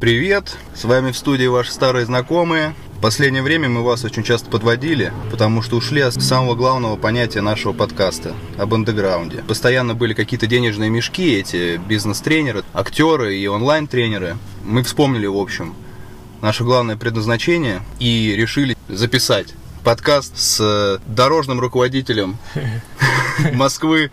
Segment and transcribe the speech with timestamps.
[0.00, 0.56] Привет!
[0.74, 2.74] С вами в студии ваши старые знакомые.
[2.96, 7.42] В последнее время мы вас очень часто подводили, потому что ушли от самого главного понятия
[7.42, 9.44] нашего подкаста– об андеграунде.
[9.46, 14.38] Постоянно были какие-то денежные мешки, эти бизнес-тренеры, актеры и онлайн-тренеры.
[14.64, 15.74] Мы вспомнили, в общем,
[16.40, 19.48] наше главное предназначение и решили записать
[19.84, 22.38] подкаст с дорожным руководителем
[23.52, 24.10] Москвы,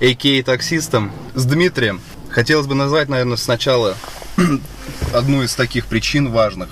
[0.00, 0.42] а.к.а.
[0.42, 2.00] таксистом, с Дмитрием.
[2.30, 3.98] Хотелось бы назвать, наверное, сначала
[5.14, 6.68] одну из таких причин важных,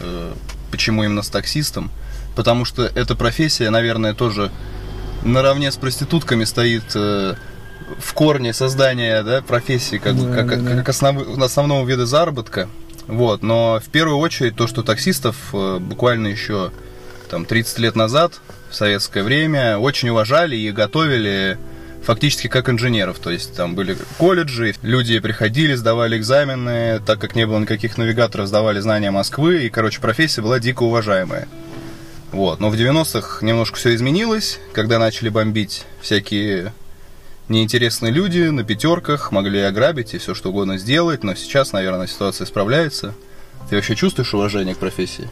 [0.00, 0.32] э,
[0.70, 1.90] почему именно с таксистом.
[2.36, 4.50] Потому что эта профессия, наверное, тоже
[5.22, 7.34] наравне с проститутками стоит э,
[7.98, 10.76] в корне создания да, профессии как, да, как, да.
[10.76, 12.68] как основ, основного вида заработка.
[13.06, 13.42] Вот.
[13.42, 16.72] Но в первую очередь то, что таксистов э, буквально еще
[17.30, 18.40] там, 30 лет назад,
[18.70, 21.58] в советское время, очень уважали и готовили
[22.04, 23.18] фактически как инженеров.
[23.18, 28.46] То есть там были колледжи, люди приходили, сдавали экзамены, так как не было никаких навигаторов,
[28.46, 31.48] сдавали знания Москвы, и, короче, профессия была дико уважаемая.
[32.32, 32.60] Вот.
[32.60, 36.72] Но в 90-х немножко все изменилось, когда начали бомбить всякие
[37.48, 42.46] неинтересные люди на пятерках, могли ограбить и все что угодно сделать, но сейчас, наверное, ситуация
[42.46, 43.14] исправляется.
[43.70, 45.28] Ты вообще чувствуешь уважение к профессии?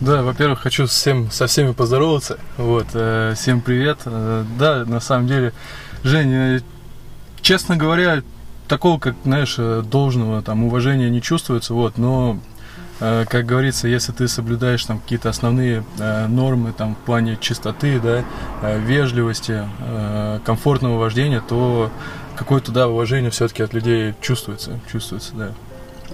[0.00, 2.38] Да, во-первых, хочу всем, со всеми поздороваться.
[2.56, 3.98] Вот, э, всем привет.
[4.06, 5.52] Э, да, на самом деле,
[6.02, 6.62] Женя,
[7.42, 8.22] честно говоря,
[8.66, 12.38] такого, как, знаешь, э, должного там уважения не чувствуется, вот, но
[13.00, 18.00] э, как говорится, если ты соблюдаешь там какие-то основные э, нормы там в плане чистоты,
[18.00, 18.24] да,
[18.62, 21.90] э, вежливости, э, комфортного вождения, то
[22.36, 25.50] какое-то да уважение все-таки от людей чувствуется, чувствуется, да.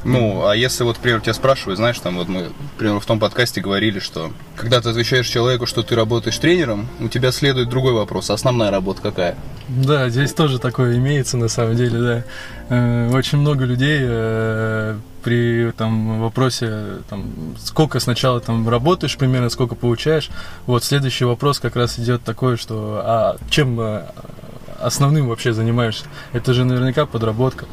[0.05, 3.61] Ну, а если вот, например, тебя спрашивают, знаешь, там вот мы, например, в том подкасте
[3.61, 8.31] говорили, что когда ты отвечаешь человеку, что ты работаешь тренером, у тебя следует другой вопрос.
[8.31, 9.37] Основная работа какая?
[9.69, 12.25] Да, здесь тоже такое имеется на самом деле, да.
[12.69, 19.75] Э, очень много людей э, при там вопросе, там, сколько сначала там работаешь примерно, сколько
[19.75, 20.31] получаешь.
[20.67, 24.05] Вот следующий вопрос как раз идет такой, что а чем э,
[24.81, 26.05] основным вообще занимаешься?
[26.33, 27.67] Это же наверняка подработка.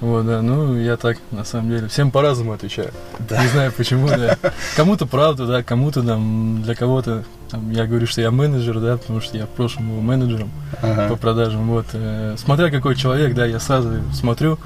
[0.00, 2.92] Вот, да, ну я так, на самом деле, всем по-разному отвечаю.
[3.18, 3.42] Да.
[3.42, 4.36] Не знаю почему, да.
[4.76, 9.20] Кому-то правда, да, кому-то там, для кого-то, там, я говорю, что я менеджер, да, потому
[9.20, 10.50] что я в прошлом был менеджером
[10.82, 11.08] ага.
[11.08, 11.86] по продажам, вот.
[11.94, 14.60] Э, смотря какой человек, да, я сразу смотрю,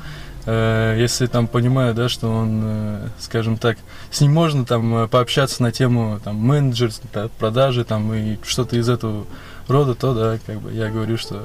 [0.44, 3.78] э, если там понимаю, да, что он, э, скажем так,
[4.10, 8.76] с ним можно там э, пообщаться на тему там менеджер, да, продажи там и что-то
[8.76, 9.24] из этого
[9.66, 11.42] рода, то да, как бы я говорю, что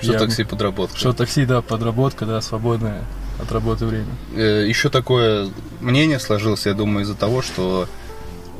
[0.00, 0.96] что я, такси подработка.
[0.96, 3.04] Что такси, да, подработка, да, свободное
[3.40, 4.06] от работы время.
[4.34, 5.48] Э, еще такое
[5.80, 7.88] мнение сложилось, я думаю, из-за того, что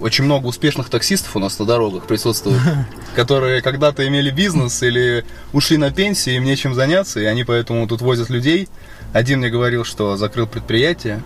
[0.01, 2.61] очень много успешных таксистов у нас на дорогах присутствует,
[3.17, 8.01] которые когда-то имели бизнес или ушли на пенсию, им нечем заняться, и они поэтому тут
[8.01, 8.69] возят людей.
[9.13, 11.23] Один мне говорил, что закрыл предприятие,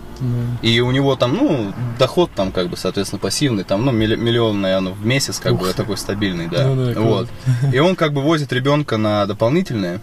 [0.61, 4.93] и у него там, ну, доход там как бы, соответственно, пассивный, там, ну, миллион, наверное,
[4.93, 6.67] в месяц, как бы, такой стабильный, да.
[6.67, 7.29] Ну, да вот.
[7.73, 9.99] И он как бы возит ребенка на дополнительное,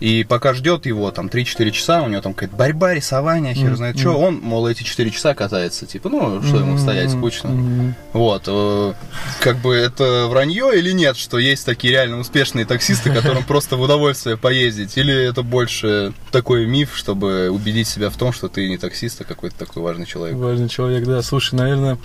[0.00, 3.76] и пока ждет его, там, 3-4 часа, у него там какая-то борьба, рисование, хер mm-hmm.
[3.76, 7.48] знает что, он, мол, эти 4 часа катается, типа, ну, что ему стоять, скучно.
[7.48, 7.92] Mm-hmm.
[8.14, 8.94] Вот, э,
[9.40, 13.82] как бы это вранье или нет, что есть такие реально успешные таксисты, которым просто в
[13.82, 18.78] удовольствие поездить, или это больше такой миф, чтобы убедить себя в том, что ты не
[18.78, 20.36] таксист, а какой-то такой важный человек?
[20.36, 21.20] Важный человек, да.
[21.20, 21.98] Слушай, наверное,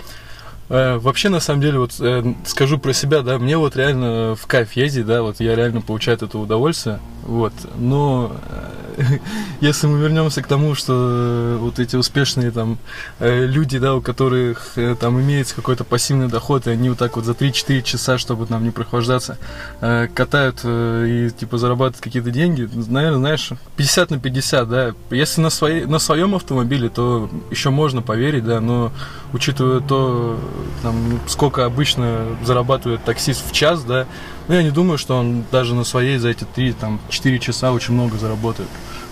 [0.68, 4.72] вообще, на самом деле, вот э, скажу про себя, да, мне вот реально в кайф
[4.72, 8.76] ездить, да, вот я реально получаю это удовольствие, вот, но э,
[9.60, 12.78] если мы вернемся к тому, что э, вот эти успешные там
[13.18, 17.16] э, люди, да, у которых э, там имеется какой-то пассивный доход, и они вот так
[17.16, 19.38] вот за 3-4 часа, чтобы там не прохлаждаться,
[19.80, 25.40] э, катают э, и типа зарабатывают какие-то деньги, наверное, знаешь, 50 на 50, да, если
[25.40, 28.92] на, своей, на своем автомобиле, то еще можно поверить, да, но
[29.32, 30.38] учитывая то,
[30.82, 34.06] там, сколько обычно зарабатывает таксист в час, да,
[34.48, 37.72] ну, я не думаю, что он даже на своей за эти 3, там, 4 часа
[37.72, 38.68] очень много заработает.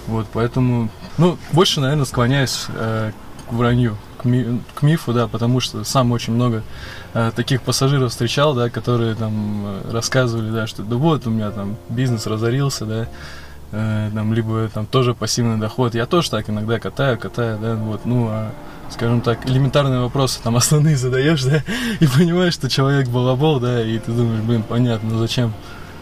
[0.07, 3.13] Вот, поэтому, ну, больше, наверное, склоняюсь э,
[3.49, 6.63] к вранью, к, ми, к мифу, да, потому что сам очень много
[7.15, 11.51] э, таких пассажиров встречал, да, которые там э, рассказывали, да, что да вот у меня
[11.51, 13.09] там бизнес разорился, да,
[13.73, 15.95] э, там, либо там тоже пассивный доход.
[15.95, 18.51] Я тоже так иногда катаю, катаю, да, вот, ну, а
[18.91, 21.63] скажем так, элементарные вопросы там основные задаешь, да,
[22.01, 25.53] и понимаешь, что человек балабол, да, и ты думаешь, блин, понятно, ну зачем,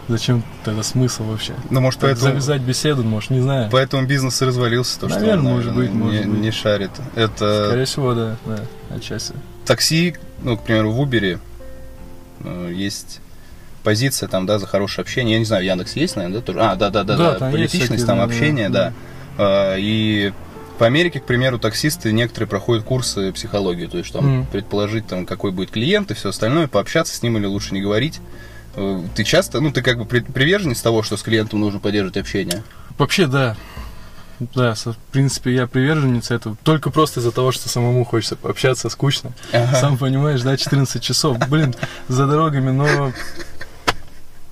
[0.09, 1.55] зачем тогда смысл вообще?
[1.71, 2.33] Ну, может, так поэтому...
[2.33, 3.69] Завязать беседу, может, не знаю.
[3.71, 6.41] Поэтому бизнес и развалился, то, наверное, что он, может быть, может не, быть.
[6.41, 6.91] не шарит.
[7.15, 7.67] Это...
[7.69, 8.61] Скорее всего, да, да,
[8.95, 9.35] отчасти.
[9.65, 11.39] Такси, ну, к примеру, в Uber
[12.45, 13.21] э, есть
[13.83, 15.35] позиция там, да, за хорошее общение.
[15.35, 16.61] Я не знаю, Яндекс есть, наверное, да, тоже?
[16.61, 18.93] А, да, да, да, Да, есть политичность, всякие, там общение, да,
[19.39, 19.73] да.
[19.73, 20.33] А, И
[20.79, 24.47] в Америке, к примеру, таксисты некоторые проходят курсы психологии, то есть там Мгм.
[24.47, 28.21] предположить, там, какой будет клиент и все остальное, пообщаться с ним или лучше не говорить.
[28.75, 32.17] Э, Ты часто, ну, ты как бы при- приверженец того, что с клиентом нужно поддерживать
[32.17, 32.63] общение?
[32.99, 33.57] Вообще, да.
[34.57, 36.57] Да, в принципе, я приверженец этого.
[36.65, 39.33] Только просто из-за того, что самому хочется пообщаться, скучно.
[39.53, 39.77] Ага.
[39.77, 41.75] Сам понимаешь, да, 14 часов, блин,
[42.09, 43.13] за дорогами, но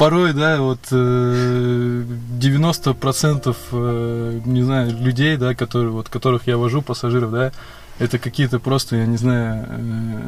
[0.01, 2.05] порой, да, вот э,
[2.41, 7.53] 90% э, не знаю, людей, да, которые, вот, которых я вожу, пассажиров, да,
[7.99, 10.21] это какие-то просто, я не знаю, э,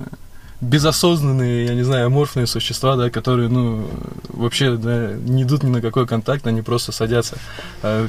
[0.61, 3.89] безосознанные, я не знаю, аморфные существа, да, которые, ну,
[4.29, 7.39] вообще, да, не идут ни на какой контакт, они просто садятся,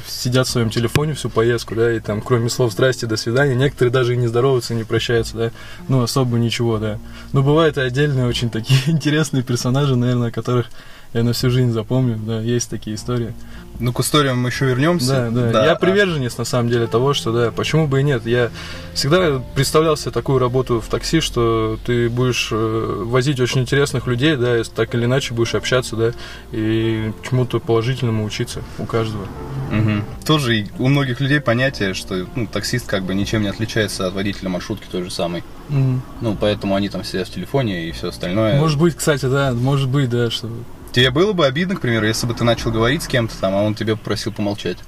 [0.06, 3.90] сидят в своем телефоне всю поездку, да, и там, кроме слов «здрасте», «до свидания», некоторые
[3.90, 5.50] даже и не здороваются, не прощаются, да,
[5.88, 6.98] ну, особо ничего, да.
[7.32, 10.66] Но бывают и отдельные очень такие интересные персонажи, наверное, которых
[11.14, 13.32] я на всю жизнь запомню, да, есть такие истории.
[13.80, 15.30] Ну, к историям мы еще вернемся.
[15.32, 18.24] Да, да, Я а- приверженец, на самом деле, того, что, да, почему бы и нет.
[18.24, 18.50] Я
[18.94, 24.36] всегда представлял себе такую работу в такси, что ты будешь э, возить очень интересных людей,
[24.36, 26.12] да, и так или иначе будешь общаться, да,
[26.52, 29.26] и чему-то положительному учиться у каждого.
[29.72, 30.04] Мгм.
[30.24, 34.48] Тоже у многих людей понятие, что ну, таксист как бы ничем не отличается от водителя
[34.50, 35.42] маршрутки той же самой.
[35.68, 38.58] Ну, поэтому они там сидят в телефоне и все остальное.
[38.60, 40.48] Может быть, кстати, да, может быть, да, что
[40.94, 43.62] Тебе было бы обидно, к примеру, если бы ты начал говорить с кем-то там, а
[43.62, 44.78] он тебе попросил помолчать?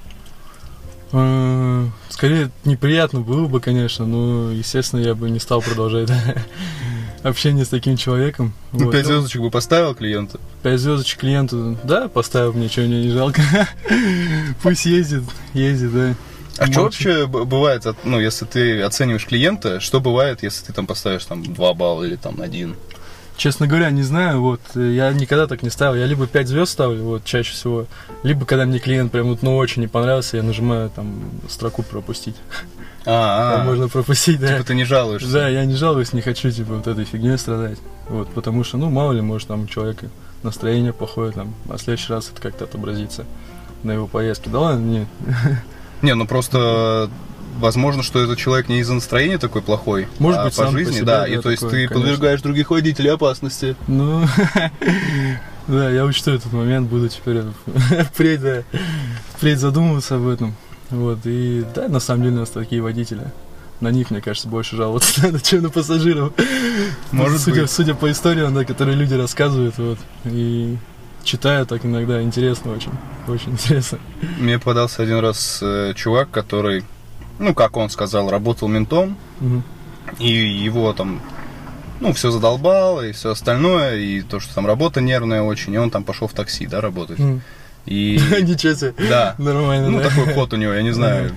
[1.11, 6.09] Э, Скорее, неприятно было бы, конечно, но, естественно, я бы не стал продолжать
[7.23, 8.53] общение с таким человеком.
[8.71, 8.93] Ну, Вот.
[8.93, 10.39] пять звездочек бы поставил клиенту.
[10.63, 13.41] Пять звездочек клиенту, да, поставил, ничего мне не жалко.
[14.63, 16.15] Пусть ездит, ездит, да.
[16.57, 17.07] А что Молча.
[17.09, 21.73] вообще бывает, ну, если ты оцениваешь клиента, что бывает, если ты там поставишь там 2
[21.73, 22.75] балла или там 1?
[23.37, 25.95] Честно говоря, не знаю, вот, э, я никогда так не ставил.
[25.95, 27.85] Я либо 5 звезд ставлю, вот, чаще всего,
[28.23, 32.35] либо когда мне клиент прям вот, ну, очень не понравился, я нажимаю там строку пропустить.
[33.09, 34.49] А, Там а, можно пропустить, да.
[34.49, 35.31] типа ты не жалуешься.
[35.31, 37.77] Да, я не жалуюсь, не хочу, типа, вот этой фигней страдать.
[38.09, 40.09] Вот, потому что, ну, мало ли, может, там у человека
[40.43, 43.25] настроение плохое, там, а в следующий раз это как-то отобразится
[43.83, 44.49] на его поездке.
[44.49, 45.07] Да ладно, не.
[46.01, 47.09] Не, ну просто
[47.57, 50.77] возможно, что этот человек не из-за настроения такой плохой, Может а быть, по сам по
[50.79, 51.19] жизни, себе, да.
[51.21, 51.95] да, И то есть такой, ты конечно.
[51.95, 53.75] подвергаешь других водителей опасности.
[53.87, 54.25] Ну,
[55.67, 57.41] да, я учту этот момент, буду теперь
[58.13, 58.63] впредь, да,
[59.35, 60.55] впредь задумываться об этом.
[60.89, 63.31] Вот, и да, на самом деле у нас такие водители.
[63.79, 66.33] На них, мне кажется, больше жаловаться надо, чем на пассажиров.
[67.11, 67.71] Может судя, быть.
[67.71, 70.77] судя по историям, да, которые люди рассказывают, вот, и
[71.23, 72.91] читаю так иногда, интересно очень,
[73.27, 73.99] очень интересно.
[74.39, 76.85] Мне подался один раз э, чувак, который,
[77.39, 79.63] ну, как он сказал, работал ментом, Мгм.
[80.19, 81.21] и его там,
[81.99, 85.89] ну, все задолбало, и все остальное, и то, что там работа нервная очень, и он
[85.91, 87.19] там пошел в такси, да, работать.
[87.19, 87.41] Мгм.
[87.85, 88.93] И, Ничего себе.
[89.09, 90.09] да, Нормально, ну, да?
[90.09, 91.31] такой ход у него, я не знаю,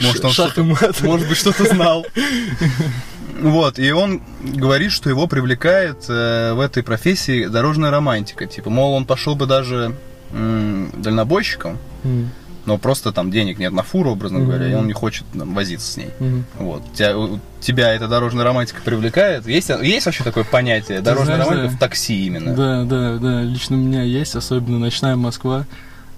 [0.00, 2.06] может, он что-то, может быть, что-то знал.
[3.42, 8.46] Вот, и он говорит, что его привлекает э, в этой профессии дорожная романтика.
[8.46, 9.94] Типа, мол, он пошел бы даже
[10.32, 12.30] м, дальнобойщиком, Мгм.
[12.66, 14.48] Но просто там денег нет на фуру, образно Мгм.
[14.48, 16.10] говоря, и он не хочет там, возиться с ней.
[16.18, 16.44] Мгм.
[16.58, 16.82] Вот.
[16.92, 17.14] Тебя,
[17.60, 19.46] тебя эта дорожная романтика привлекает?
[19.46, 21.00] Есть, есть вообще такое понятие?
[21.00, 21.76] Дорожная знаешь, романтика да.
[21.76, 22.54] в такси именно.
[22.54, 23.42] Да, да, да.
[23.42, 25.64] Лично у меня есть, особенно ночная Москва,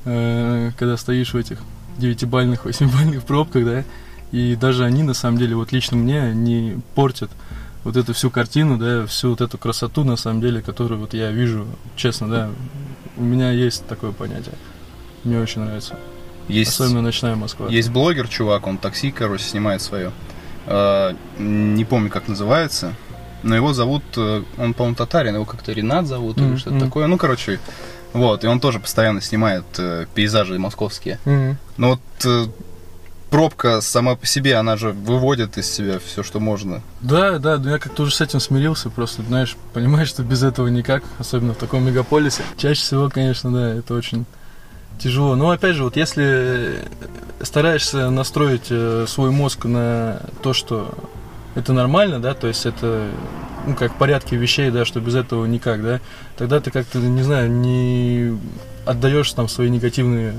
[0.05, 1.59] э, когда стоишь в этих
[1.99, 3.85] девятибальных, восьмибальных пробках, да,
[4.33, 7.31] и даже они, на самом деле, вот лично мне не портят
[7.85, 11.31] вот эту всю картину, да, всю вот эту красоту, на самом деле, которую вот я
[11.31, 12.51] вижу, честно, да,
[13.17, 14.55] у меня есть такое понятие.
[15.25, 15.97] Мне очень нравится.
[16.49, 17.69] Есть, Особенно ночная Москва.
[17.69, 20.13] есть блогер, чувак, он такси, короче, снимает свое.
[20.67, 22.95] Э, не помню, как называется.
[23.43, 26.85] Но его зовут, э, он, по-моему, татарин, его как-то Ренат зовут или Мгм, что-то мгм.
[26.87, 27.07] такое.
[27.07, 27.61] Ну, короче,
[28.13, 31.19] вот, и он тоже постоянно снимает э, пейзажи московские.
[31.25, 31.59] Мгм.
[31.77, 32.47] Но вот э,
[33.31, 36.83] пробка сама по себе, она же выводит из себя все, что можно.
[37.01, 40.69] Да, да, но я как-то уже с этим смирился, просто, знаешь, понимаешь, что без этого
[40.69, 42.43] никак, особенно в таком мегаполисе.
[42.57, 44.25] Чаще всего, конечно, да, это очень
[44.99, 45.37] тяжело.
[45.37, 46.85] Но опять же, вот если
[47.41, 50.95] стараешься настроить э, свой мозг на то, что
[51.55, 53.09] это нормально, да, то есть это,
[53.67, 56.01] ну, как в порядке вещей, да, что без этого никак, да,
[56.37, 58.39] тогда ты как-то, не знаю, не
[58.85, 60.35] отдаешь там свои негативные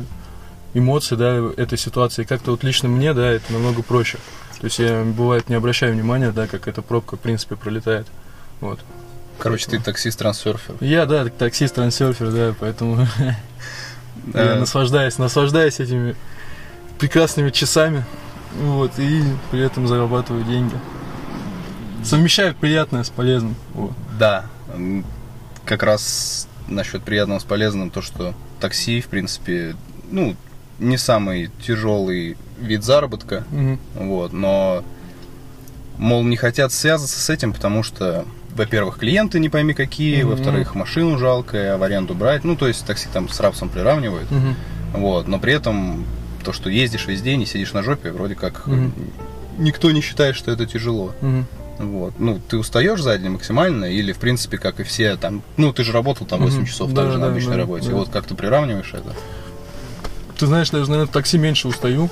[0.73, 2.23] эмоции, да, этой ситуации.
[2.23, 4.17] Как-то вот лично мне, да, это намного проще.
[4.59, 8.07] То есть я, бывает, не обращаю внимания, да, как эта пробка, в принципе, пролетает.
[8.59, 8.79] Вот.
[9.39, 10.75] Короче, ты таксист-трансерфер.
[10.81, 13.07] Я, да, таксист, трансерфер, да, поэтому
[14.33, 16.15] я наслаждаюсь, наслаждаюсь этими
[16.97, 18.05] прекрасными часами,
[18.61, 20.75] вот, и при этом зарабатываю деньги.
[22.03, 23.55] Совмещаю приятное с полезным.
[23.73, 23.91] Вот.
[24.17, 24.45] Да,
[25.65, 29.75] как раз насчет приятного с полезным, то, что такси, в принципе,
[30.11, 30.35] ну,
[30.79, 33.79] не самый тяжелый вид заработка, Мгм.
[33.95, 34.83] вот, но,
[35.97, 38.25] мол, не хотят связываться с этим, потому что,
[38.59, 40.31] во-первых, клиенты не пойми какие, Мгм.
[40.31, 44.29] во-вторых, машину жалко, а в аренду брать, ну, то есть такси там с рапсом приравнивают,
[44.29, 44.55] Мгм.
[44.93, 46.05] вот, но при этом
[46.43, 48.91] то, что ездишь весь день и сидишь на жопе, вроде как Мгм.
[49.57, 51.13] никто не считает, что это тяжело.
[51.21, 51.45] Мгм.
[51.79, 52.19] Вот.
[52.19, 55.93] Ну, ты устаешь сзади максимально, или, в принципе, как и все, там, ну, ты же
[55.93, 56.65] работал там 8 Мгм.
[56.67, 57.89] часов Да, также на да, обычной да, работе.
[57.89, 57.95] да.
[57.95, 59.13] Вот как ты приравниваешь это?
[60.37, 62.09] Ты знаешь, даже, наверное, в такси меньше устаю,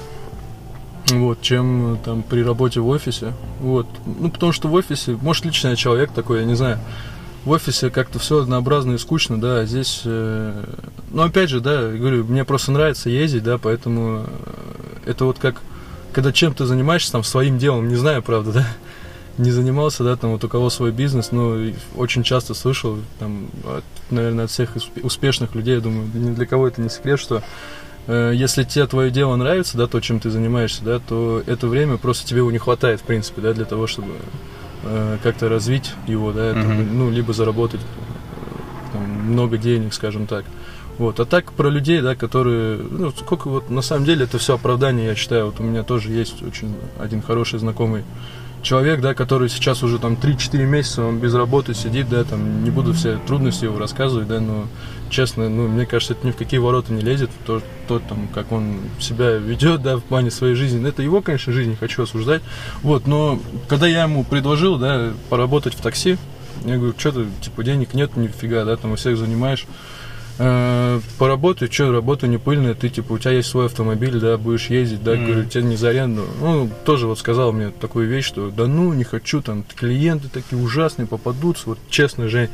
[1.11, 3.33] вот, чем э, там при работе в офисе.
[3.59, 3.87] Вот.
[4.05, 6.79] Ну, потому что в офисе, может, лично я человек такой, я не знаю.
[7.45, 10.65] В офисе как-то все однообразно и скучно, да, а здесь, э,
[11.11, 14.25] ну, опять же, да, говорю, мне просто нравится ездить, да, поэтому
[15.05, 15.61] э, это вот как,
[16.11, 18.67] когда чем-то занимаешься, там, своим делом, не знаю, правда, да,
[19.37, 21.55] не занимался, да, там, вот у кого свой бизнес, но
[21.95, 26.45] очень часто слышал, там, от, наверное, от всех усп- успешных людей, я думаю, ни для
[26.45, 27.43] кого это не секрет, что
[28.07, 32.25] если тебе твое дело нравится, да, то, чем ты занимаешься, да, то это время просто
[32.25, 34.13] тебе его не хватает, в принципе, да, для того, чтобы
[34.83, 36.97] э, как-то развить его, да, там, Мгм.
[36.97, 40.45] ну, либо заработать э, там, много денег, скажем так.
[40.97, 41.19] Вот.
[41.19, 45.07] А так про людей, да, которые, ну, сколько вот, на самом деле, это все оправдание,
[45.07, 48.03] я считаю, вот у меня тоже есть очень один хороший знакомый
[48.63, 52.71] человек, да, который сейчас уже там 3-4 месяца, он без работы сидит, да, там, не
[52.71, 54.65] буду все трудности его рассказывать, да, но,
[55.09, 58.51] честно, ну, мне кажется, это ни в какие ворота не лезет, то, то там, как
[58.51, 62.41] он себя ведет, да, в плане своей жизни, это его, конечно, жизнь, не хочу осуждать,
[62.81, 66.17] вот, но, когда я ему предложил, да, поработать в такси,
[66.65, 69.65] я говорю, что ты, типа, денег нет, нифига, да, там, у всех занимаешь,
[70.39, 74.67] Э, поработай, что, работа не пыльная, ты, типа, у тебя есть свой автомобиль, да, будешь
[74.67, 75.25] ездить, да, Мгм.
[75.25, 76.25] говорю, тебе не за аренду.
[76.39, 80.61] Ну, тоже вот сказал мне такую вещь, что, да ну, не хочу, там, клиенты такие
[80.61, 82.49] ужасные попадутся, вот, честно, Жень,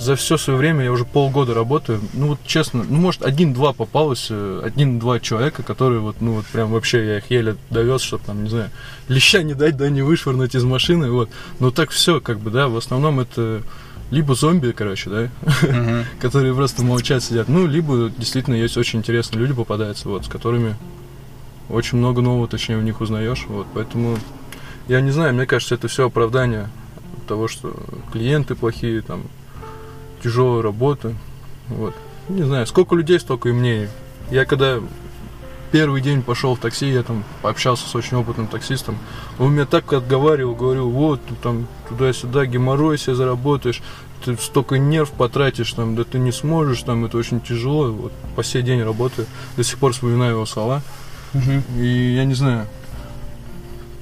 [0.00, 4.28] за все свое время я уже полгода работаю, ну, вот, честно, ну, может, один-два попалось,
[4.30, 8.42] э, один-два человека, которые, вот, ну, вот, прям вообще, я их еле довез, чтобы, там,
[8.42, 8.70] не знаю,
[9.06, 11.30] леща не дать, да, не вышвырнуть из машины, вот,
[11.60, 13.62] но так все, как бы, да, в основном это
[14.10, 15.28] либо зомби, короче, да,
[16.20, 17.48] которые просто молчат, сидят.
[17.48, 20.76] Ну, либо действительно есть очень интересные люди попадаются, вот, с которыми
[21.68, 23.44] очень много нового, точнее, у них узнаешь.
[23.48, 24.18] Вот, поэтому
[24.88, 26.68] я не знаю, мне кажется, это все оправдание
[27.26, 27.76] того, что
[28.10, 29.24] клиенты плохие, там,
[30.22, 31.14] тяжелая работа.
[31.68, 31.94] Вот.
[32.28, 33.88] Не знаю, сколько людей, столько и мнений.
[34.30, 34.80] Я когда
[35.70, 38.98] первый день пошел в такси, я там пообщался с очень опытным таксистом.
[39.38, 43.82] Он меня так отговаривал, говорил, вот, ты там туда-сюда геморрой себе заработаешь,
[44.24, 47.90] ты столько нерв потратишь, там, да ты не сможешь, там, это очень тяжело.
[47.90, 50.82] Вот по сей день работаю, до сих пор вспоминаю его слова.
[51.34, 51.62] Мгм.
[51.78, 52.66] И я не знаю,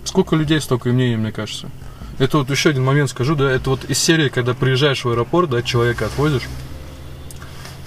[0.05, 1.69] сколько людей, столько и мнений, мне кажется.
[2.19, 5.51] Это вот еще один момент скажу, да, это вот из серии, когда приезжаешь в аэропорт,
[5.51, 6.45] да, человека отвозишь,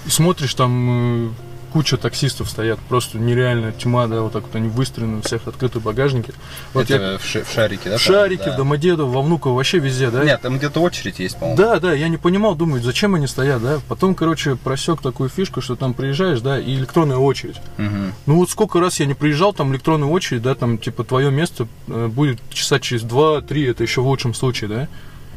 [0.06, 1.30] и смотришь, там э,
[1.72, 5.80] куча таксистов стоят, просто нереальная тьма, да, вот так вот они выстроены, у всех открыты
[5.80, 6.32] багажники.
[6.74, 7.96] Вот Это я в, ш- в шарике, да?
[7.96, 8.00] в?
[8.00, 8.54] Шарике, Да.
[8.54, 10.24] в Домодедово, во Внуково, вообще везде, да?
[10.24, 11.56] Нет, там где-то очередь есть, по-моему.
[11.56, 13.80] Да, да, я не понимал, думаю, зачем они стоят, да?
[13.88, 17.56] Потом, короче, просек такую фишку, что там приезжаешь, да, и электронная очередь.
[17.76, 18.12] Мгм.
[18.26, 21.66] Ну вот сколько раз я не приезжал, там электронная очередь, да, там типа твое место
[21.88, 24.88] э, будет часа через 2-3, это еще в лучшем случае, да.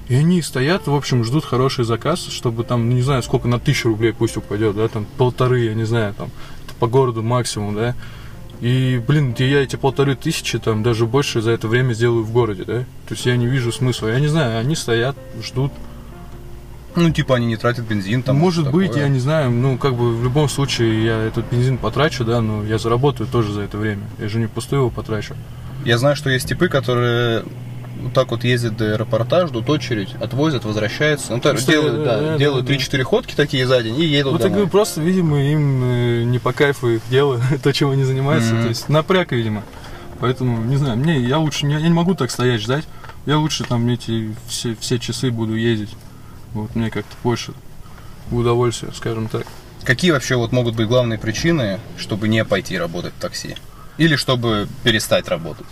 [0.10, 3.60] И они стоят, в общем, ждут хороший заказ, чтобы там, ну, не знаю, сколько на
[3.60, 6.30] тысячу рублей пусть упадет, да, там полторы, я не знаю, там,
[6.66, 7.96] это по городу максимум, да.
[8.60, 12.64] И, блин, я эти полторы тысячи, там, даже больше за это время сделаю в городе,
[12.66, 12.80] да.
[13.08, 14.10] То есть я не вижу смысла.
[14.10, 15.72] Я не знаю, они стоят, ждут.
[16.96, 18.38] Ну, типа они не тратят бензин там.
[18.38, 19.04] Может быть, такое.
[19.04, 22.64] я не знаю, ну, как бы в любом случае я этот бензин потрачу, да, но
[22.64, 24.04] я заработаю тоже за это время.
[24.20, 25.36] Я же не пустую его потрачу.
[25.86, 27.44] Я знаю, что есть типы, которые
[28.02, 31.34] вот так вот ездят до аэропорта, ждут очередь, отвозят, возвращаются.
[31.34, 32.74] Ну, так, делают, да, да, да, делают да.
[32.74, 34.56] 3-4 ходки такие за день и едут Вот я домой.
[34.58, 38.64] говорю, просто, видимо, им э, не по кайфу их дело, то, чем они занимаются, Мгм.
[38.64, 39.64] то есть напряг, видимо.
[40.20, 42.86] Поэтому, не знаю, мне, я лучше, не, я не могу так стоять, ждать,
[43.26, 45.90] я лучше там эти все, все часы буду ездить.
[46.54, 47.54] Вот мне как-то больше
[48.32, 49.46] удовольствия, скажем так.
[49.84, 53.56] Какие вообще вот могут быть главные причины, чтобы не пойти работать в такси?
[53.98, 55.66] Или чтобы перестать работать?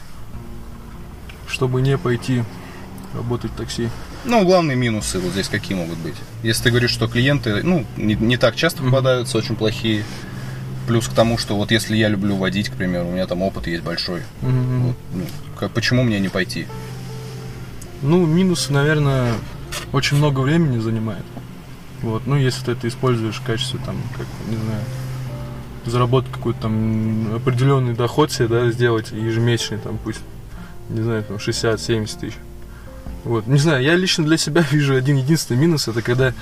[1.51, 2.43] Чтобы не пойти
[3.13, 3.89] работать в такси.
[4.24, 6.15] Ну, главные минусы вот здесь какие могут быть?
[6.43, 10.03] Если ты говоришь, что клиенты, ну, не, не так часто попадаются, очень плохие.
[10.88, 13.67] Плюс к тому, что вот если я люблю водить, к примеру, у меня там опыт
[13.67, 14.22] есть большой.
[14.41, 14.81] Мгм.
[14.88, 15.24] Вот, ну,
[15.60, 16.67] как- почему мне не пойти?
[18.01, 19.34] Ну, минусы, наверное,
[19.91, 21.24] очень много времени занимает.
[22.01, 24.81] Вот, ну, если ты это используешь в качестве, там, как, не знаю,
[25.86, 30.22] заработать какой-то там определенный доход себе, да, сделать ежемесячный, там, пусть,
[30.91, 32.38] не знаю, там, 60-70 тысяч.
[33.24, 36.33] Вот, не знаю, я лично для себя вижу один единственный минус, это когда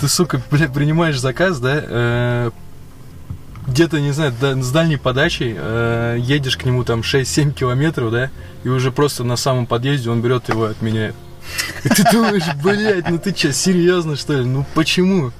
[0.00, 2.50] ты, сука, блядь, принимаешь заказ, да, э,
[3.66, 8.30] где-то, не знаю, да, с дальней подачей, э, едешь к нему там 6-7 километров, да,
[8.64, 11.14] и уже просто на самом подъезде он берет его и отменяет.
[11.84, 14.44] И ты думаешь, блядь, ну ты что, серьезно, что ли?
[14.44, 15.32] Ну почему?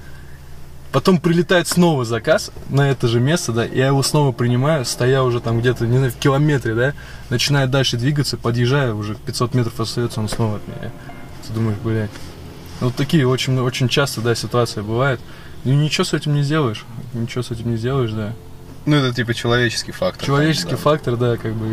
[0.95, 5.41] Потом прилетает снова заказ на это же место, да, я его снова принимаю, стоя уже
[5.41, 6.93] там где-то, не знаю, в километре, да,
[7.29, 10.93] начинаю дальше двигаться, подъезжаю, уже 500 метров остается, он снова от меня.
[11.45, 12.09] Ты думаешь, блядь.
[12.79, 15.19] Вот такие очень, очень часто, да, ситуации бывают.
[15.65, 16.85] И ничего с этим не сделаешь.
[17.11, 18.31] Ничего с этим не сделаешь, да.
[18.85, 20.25] Ну, это типа человеческий фактор.
[20.25, 20.81] Человеческий там, да.
[20.81, 21.67] фактор, да, как бы,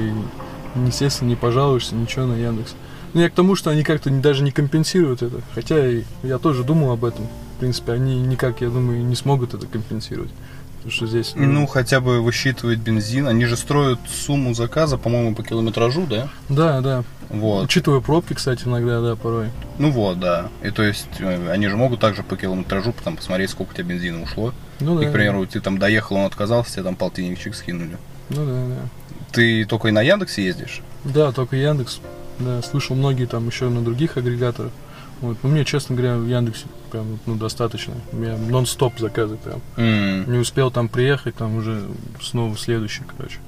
[0.74, 2.74] и, естественно, не пожалуешься, ничего на Яндекс.
[3.14, 5.42] Ну, я к тому, что они как-то даже не компенсируют это.
[5.54, 7.28] Хотя и я тоже думал об этом.
[7.62, 10.32] В принципе, они никак, я думаю, не смогут это компенсировать.
[10.78, 11.34] Потому что здесь...
[11.36, 13.28] Ну, хотя бы высчитывать бензин.
[13.28, 16.28] Они же строят сумму заказа, по-моему, по километражу, да?
[16.48, 17.04] Да, да.
[17.28, 17.66] Вот.
[17.66, 19.50] Учитывая пробки, кстати, иногда, да, порой.
[19.78, 20.48] Ну вот, да.
[20.64, 23.84] И то есть э, они же могут также по километражу там посмотреть, сколько у тебя
[23.84, 24.52] бензина ушло.
[24.80, 25.04] Ну да.
[25.04, 27.96] И, к примеру, ты там доехал, он отказался, тебе там полтинничек скинули.
[28.30, 28.88] Ну да, да.
[29.30, 30.80] Ты только и на Яндексе ездишь?
[31.04, 32.00] Да, только Яндекс.
[32.40, 34.72] Да, слышал многие там еще на других агрегаторах.
[35.20, 35.36] Вот.
[35.44, 37.94] Но мне, честно говоря, в Яндексе прям ну, достаточно.
[38.12, 39.60] У меня нон-стоп заказы прям.
[39.76, 40.30] М.
[40.30, 41.82] Не успел там приехать, там уже
[42.20, 43.38] снова следующий, короче.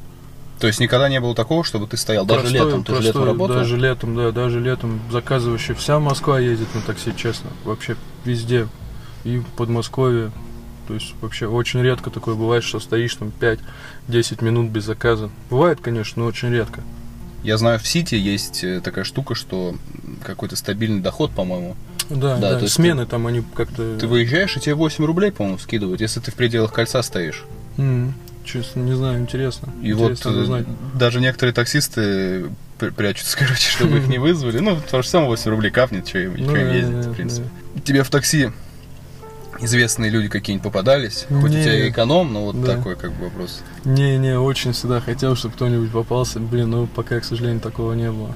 [0.59, 3.13] То есть никогда не было такого, чтобы ты стоял, даже Простой- летом, ты же летом
[3.13, 3.57] простой, работал?
[3.57, 5.75] Даже летом, да, даже летом заказывающая.
[5.75, 7.51] Вся Москва ездит на такси, честно.
[7.65, 8.67] Вообще везде.
[9.25, 10.33] И в Подмосковье.
[10.89, 13.33] То есть вообще очень редко такое бывает, что стоишь там
[14.09, 15.31] 5-10 минут без заказа.
[15.51, 16.83] Бывает, конечно, но очень редко.
[17.45, 19.77] Я знаю, в Сити есть э, такая штука, что
[20.25, 21.77] какой-то стабильный доход, по-моему.
[22.11, 23.97] Да, Да, да, то смены там они как-то...
[23.99, 27.45] Ты выезжаешь, и тебе 8 рублей, по-моему, скидывают, если ты в пределах кольца стоишь.
[27.79, 29.73] М, Честно, не знаю, интересно.
[29.83, 30.67] И Интересно вот э, узнать.
[30.95, 34.59] даже некоторые таксисты пр- прячутся, короче, чтобы их не вызвали.
[34.59, 37.49] Ну, то же самое 8 рублей капнет, что им, Ну им ездить, да, в принципе.
[37.85, 38.51] Тебе в такси
[39.61, 41.27] известные люди какие-нибудь попадались?
[41.29, 42.77] Хоть у тебя и эконом, но вот Да.
[42.77, 43.63] такой как бы вопрос.
[43.85, 46.41] Не-не, очень всегда хотел, чтобы кто-нибудь попался.
[46.41, 48.35] Блин, ну пока, к сожалению, такого не было.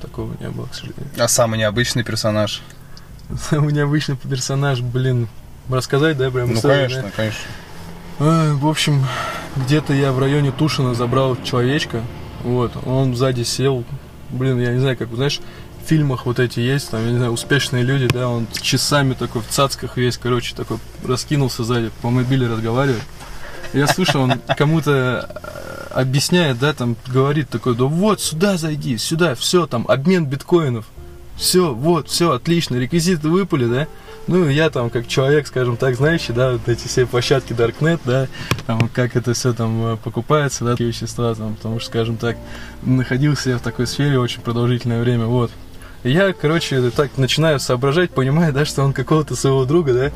[0.00, 1.06] Такого не было, к сожалению.
[1.18, 2.62] А самый необычный персонаж?
[3.50, 5.28] Самый необычный персонаж, блин.
[5.68, 7.10] Рассказать, да, прям Ну, историю, конечно, да?
[7.14, 7.40] конечно.
[8.18, 9.06] Э, В общем,
[9.56, 12.02] где-то я в районе Тушина забрал человечка.
[12.42, 13.84] Вот, он сзади сел.
[14.30, 15.40] Блин, я не знаю, как, знаешь,
[15.84, 19.48] фильмах вот эти есть, там, я не знаю, успешные люди, да, он часами такой в
[19.48, 23.02] цацках весь, короче, такой раскинулся сзади, по мобиле разговаривает.
[23.72, 25.28] Я слышу, он кому-то
[25.92, 30.86] э, объясняет, да, там, говорит такой, да вот, сюда зайди, сюда, все, там, обмен биткоинов.
[31.36, 33.86] Все, вот, все, отлично, реквизиты выпали, да.
[34.26, 38.28] Ну, я там, как человек, скажем так, знающий, да, вот эти все площадки Darknet, да,
[38.66, 42.36] там, как это все там э, покупается, да, такие вещества, там, потому что, скажем так,
[42.82, 45.50] находился я в такой сфере очень продолжительное время, вот.
[46.02, 50.10] Я, короче, так начинаю соображать, понимаю, да, что он какого-то своего друга, да,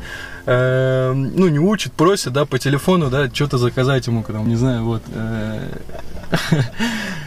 [0.47, 4.83] э, ну, не учит, просит, да, по телефону, да, что-то заказать ему, там, не знаю,
[4.83, 5.03] вот.
[5.13, 5.69] э,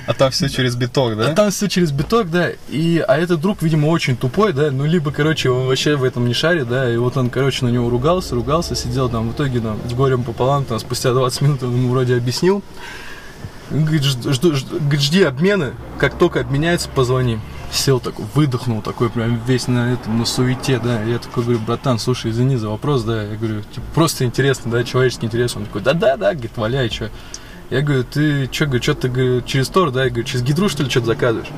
[0.06, 1.28] А там все через биток, да?
[1.30, 2.50] а там все через биток, да.
[2.70, 4.70] И, а этот друг, видимо, очень тупой, да.
[4.70, 6.90] Ну, либо, короче, он вообще в этом не шарит, да.
[6.92, 9.28] И вот он, короче, на него ругался, ругался, сидел там.
[9.28, 12.62] В итоге, там, с горем пополам, там, спустя 20 минут он ему вроде объяснил.
[13.70, 17.38] Говорит, «Жд- жду- жд- говорит, жди обмены, как только обменяется, позвони.
[17.70, 21.02] Сел такой, выдохнул такой, прям весь на этом, на суете, да.
[21.02, 23.22] Я такой говорю, братан, слушай, извини за вопрос, да.
[23.24, 25.54] Я говорю, типа, просто интересно, да, человеческий интерес.
[25.54, 27.10] Он такой, да-да-да, говорит, валяй, что.
[27.68, 30.04] Я говорю, ты что, говорю, что ты говорю, через Тор, да?
[30.04, 31.48] Я говорю, через Гидру, что ли, что-то заказываешь?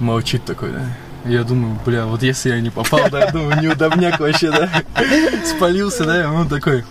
[0.00, 0.82] Молчит такой, да?
[1.30, 4.68] Я думаю, бля, вот если я не попал, да, я думаю, неудобняк вообще, да?
[5.56, 6.30] Спалился, да?
[6.32, 6.84] Он такой,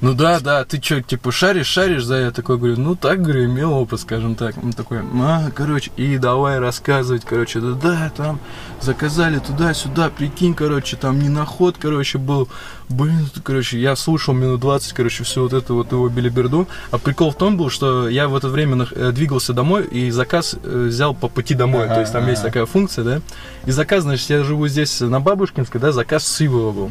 [0.00, 2.18] ну да, да, ты что, типа, шаришь, шаришь, да?
[2.18, 4.56] Я такой говорю, ну так, говорю, имел опыт, скажем так.
[4.62, 8.40] Он такой, а, короче, и давай рассказывать, короче, да, да, там
[8.80, 12.48] заказали туда-сюда, прикинь, короче, там не на ход, короче, был.
[12.88, 16.66] Блин, короче, я слушал минут 20, короче, всю вот эту вот его билиберду.
[16.90, 20.56] А прикол в том был, что я в это время э, двигался домой и заказ
[20.62, 21.84] э, взял по пути домой.
[21.84, 23.20] Ага, То есть там есть такая функция, да?
[23.66, 26.90] И заказ, значит, я живу здесь на Бабушкинской, да, заказ с Ивово был.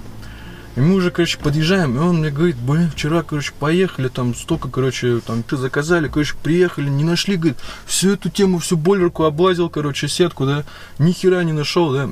[0.80, 4.70] И мы уже, короче, подъезжаем, и он мне говорит, блин, вчера, короче, поехали, там столько,
[4.70, 9.70] короче, там, что заказали, короче, приехали, не нашли, говорит, всю эту тему, всю бойлерку облазил,
[9.70, 10.64] короче, сетку, да,
[10.98, 12.10] ни хера не нашел, да.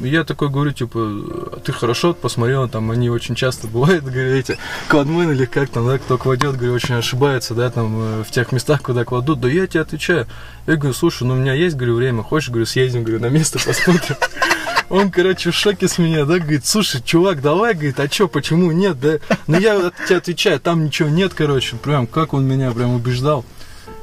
[0.00, 4.58] Я такой говорю, типа, «А ты хорошо посмотрел, там, они очень часто бывают, говорю, эти,
[4.92, 8.82] или как там, да, кто кладет, говорю, очень ошибается, да, там, э, в тех местах,
[8.82, 10.26] куда кладут, да я тебе отвечаю.
[10.66, 13.58] Я говорю, слушай, ну, у меня есть, говорю, время, хочешь, говорю, съездим, говорю, на место
[13.64, 14.16] посмотрим.
[14.90, 18.72] Он, короче, в шоке с меня, да, говорит, слушай, чувак, давай, говорит, а чё, почему
[18.72, 19.18] нет, да?
[19.46, 23.44] Ну, я от тебя отвечаю, там ничего нет, короче, прям, как он меня прям убеждал.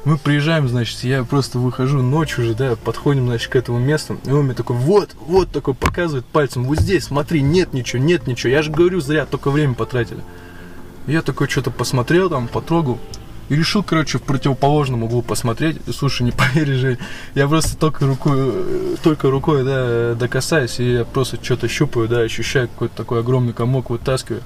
[0.06, 4.30] Мы приезжаем, значит, я просто выхожу ночью уже, да, подходим, значит, к этому месту, и
[4.30, 8.50] он мне такой, вот, вот, такой показывает пальцем, вот здесь, смотри, нет ничего, нет ничего,
[8.50, 10.22] я же говорю, зря, только время потратили.
[11.06, 12.98] Я такой что-то посмотрел там, потрогал,
[13.48, 15.78] и решил, короче, в противоположном углу посмотреть.
[15.94, 16.98] Слушай, не поверишь, Жень,
[17.34, 22.68] я просто только рукой, только рукой, да, докасаюсь, и я просто что-то щупаю, да, ощущаю
[22.68, 24.42] какой-то такой огромный комок, вытаскиваю.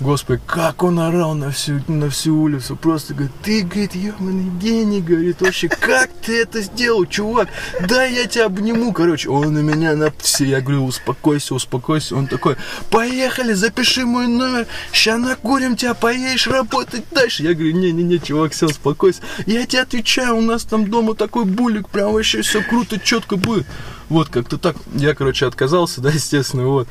[0.00, 2.74] Господи, как он орал на всю, на всю улицу.
[2.74, 7.48] Просто говорит, ты, говорит, ебаный гений, говорит, вообще, как ты это сделал, чувак?
[7.86, 9.28] Да, я тебя обниму, короче.
[9.28, 10.46] Он на меня на все.
[10.46, 12.16] Я говорю, успокойся, успокойся.
[12.16, 12.56] Он такой,
[12.90, 14.66] поехали, запиши мой номер.
[14.90, 17.42] Ща накурим тебя, поедешь работать дальше.
[17.42, 19.20] Я говорю, не-не-не, чувак, все, успокойся.
[19.44, 23.66] Я тебе отвечаю, у нас там дома такой булик, прям вообще все круто, четко будет.
[24.08, 24.76] Вот, как-то так.
[24.94, 26.88] Я, короче, отказался, да, естественно, вот.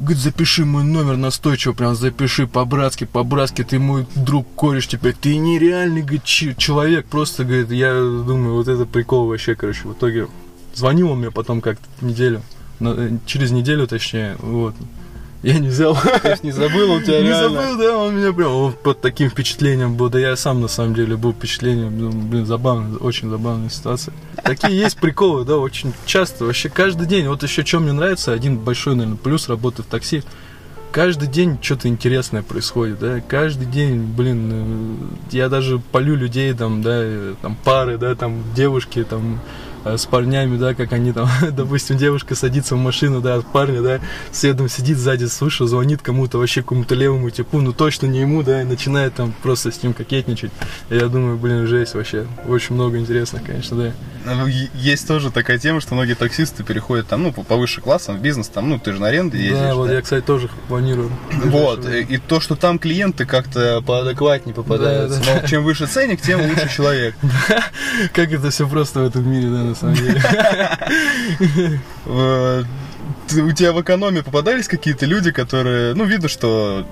[0.00, 5.36] Говорит, запиши мой номер настойчиво, прям запиши по-братски, по-братски, ты мой друг, кореш теперь, ты
[5.36, 10.28] нереальный, говорит, человек, просто, говорит, я думаю, вот это прикол вообще, короче, в итоге
[10.74, 12.40] звонил он мне потом как-то неделю,
[12.80, 14.74] э, через неделю, точнее, вот,
[15.42, 15.94] я не взял.
[15.94, 17.62] То есть не забыл у тебя Не реально?
[17.62, 20.10] забыл, да, он меня прям он под таким впечатлением был.
[20.10, 21.98] Да я сам на самом деле был впечатлением.
[21.98, 24.14] Ну, блин, забавно, очень забавная ситуация.
[24.42, 27.28] Такие есть приколы, да, очень часто, вообще каждый день.
[27.28, 30.22] Вот еще что мне нравится, один большой, наверное, плюс работы в такси.
[30.92, 34.96] Каждый день что-то интересное происходит, да, каждый день, блин, э,
[35.36, 39.38] я даже полю людей, там, да, э, там пары, да, там девушки, там,
[39.84, 44.00] с парнями, да, как они там, допустим, девушка садится в машину, да, парня, да,
[44.32, 48.62] следом сидит сзади, слушай, звонит кому-то, вообще какому-то левому типу, ну точно не ему, да,
[48.62, 50.52] и начинает там просто с ним кокетничать.
[50.88, 52.26] Я думаю, блин, жесть вообще.
[52.46, 53.92] Очень много интересных, конечно, да.
[54.24, 58.20] Ну, есть тоже такая тема, что многие таксисты переходят там, ну, по повыше классам, в
[58.20, 59.58] бизнес, там, ну, ты же на аренде ездишь.
[59.58, 61.10] Да, вот я, кстати, тоже планирую.
[61.44, 65.20] Вот, и, и то, что там клиенты как-то поадекватнее попадаются.
[65.20, 65.40] Да, да.
[65.42, 67.14] Но чем выше ценник, тем лучше человек.
[68.12, 70.20] Как это все просто в этом мире, да, на самом деле.
[72.06, 72.62] Э,
[73.32, 76.84] У тебя в экономе попадались какие-то люди, которые, ну, видно, что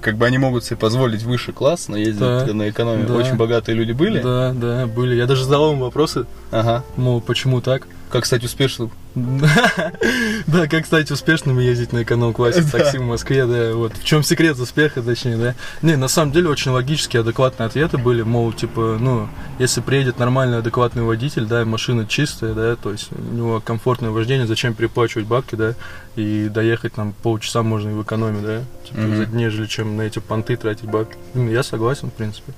[0.00, 3.04] как бы они могут себе позволить выше класс, но ездят Да, на экономе.
[3.04, 3.14] да.
[3.14, 4.20] Очень богатые люди были.
[4.20, 5.14] Да, да, были.
[5.14, 6.82] Я даже задавал им вопросы, Ага.
[6.96, 7.86] мол, почему так?
[8.10, 8.90] Как стать успешным?
[9.14, 13.92] Да, как стать успешным и ездить на эконом-классе такси в Москве, да, вот.
[13.96, 15.54] В чем секрет успеха, точнее, да.
[15.82, 20.58] Не, на самом деле очень логические, адекватные ответы были, мол, типа, ну, если приедет нормальный,
[20.58, 25.54] адекватный водитель, да, машина чистая, да, то есть у него комфортное вождение, зачем переплачивать бабки,
[25.54, 25.74] да,
[26.16, 30.56] и доехать там полчаса можно и в экономе, да, типа, нежели чем на эти понты
[30.56, 31.16] тратить бабки.
[31.34, 32.52] Ну, я согласен, в принципе.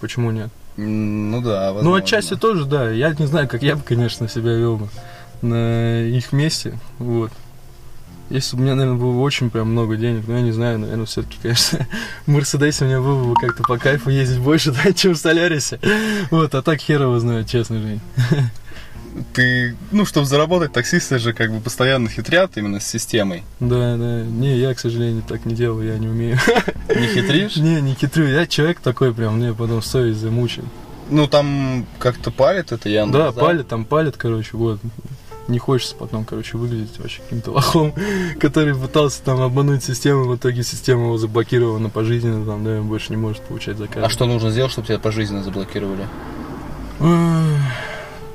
[0.00, 0.50] Почему нет?
[0.76, 1.96] Ну да, Ну, возможно.
[2.04, 2.90] отчасти тоже, да.
[2.90, 4.88] Я не знаю, как я бы, конечно, себя вел бы
[5.42, 6.78] на их месте.
[6.98, 7.32] Вот.
[8.28, 11.06] Если бы у меня, наверное, было очень прям много денег, но я не знаю, наверное,
[11.06, 11.86] все-таки, конечно,
[12.26, 15.78] в Мерседесе мне было бы как-то по кайфу ездить больше, да, чем в Солярисе.
[16.30, 18.00] Вот, а так хер его знает, честно, Жень.
[19.32, 23.44] Ты, ну, чтобы заработать, таксисты же как бы постоянно хитрят именно с системой.
[23.60, 24.22] Да, да.
[24.24, 26.38] Не, я, к сожалению, так не делаю, я не умею.
[26.88, 27.56] Не хитришь?
[27.56, 28.26] Не, не хитрю.
[28.26, 30.68] Я человек такой прям, мне потом совесть замучает.
[31.08, 34.80] Ну, там как-то палит это Яндекс, Да, палит, там палит, короче, вот.
[35.48, 37.92] Не хочется потом, короче, выглядеть вообще каким-то лохом,
[38.40, 42.88] который пытался там обмануть систему, в итоге система его заблокировала на пожизненно, там, да, он
[42.88, 44.04] больше не может получать заказы.
[44.04, 46.06] А что нужно сделать, чтобы тебя пожизненно заблокировали?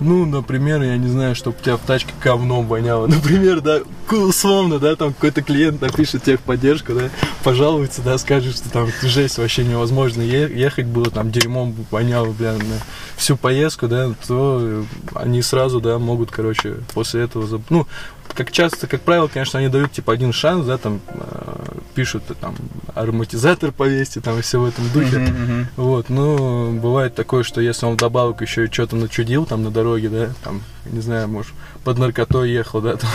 [0.01, 3.05] Ну, например, я не знаю, чтобы тебя в тачке говном воняло.
[3.21, 7.09] Например, да, условно, да, там какой-то клиент напишет техподдержку, да,
[7.43, 12.79] пожалуется, да, скажет, что там жесть вообще невозможно ехать было, там дерьмом воняло, бля, на
[13.15, 14.83] всю поездку, да, то
[15.13, 17.85] они сразу, да, могут, короче, после этого, ну,
[18.33, 22.55] как часто, как правило, конечно, они дают, типа, один шанс, да, там, э, пишут, там,
[22.93, 25.17] ароматизатор повесьте, там, и все в этом духе.
[25.19, 25.67] Мгм, мгм.
[25.75, 30.29] Вот, ну, бывает такое, что если он вдобавок еще что-то начудил там на дороге, да,
[30.43, 33.09] там, не знаю, может, под наркотой ехал, да, там,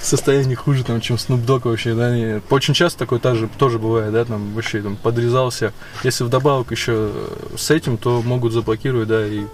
[0.00, 3.78] в состоянии хуже, там, чем Snoop Dogg вообще, да, и очень часто такое тоже, тоже
[3.78, 5.72] бывает, да, там, вообще, там, подрезался.
[6.04, 7.10] Если вдобавок еще
[7.56, 9.44] с этим, то могут заблокировать, да, и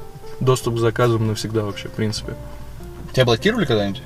[0.41, 2.35] доступ к заказам навсегда вообще, в принципе.
[3.13, 4.03] Тебя блокировали когда-нибудь?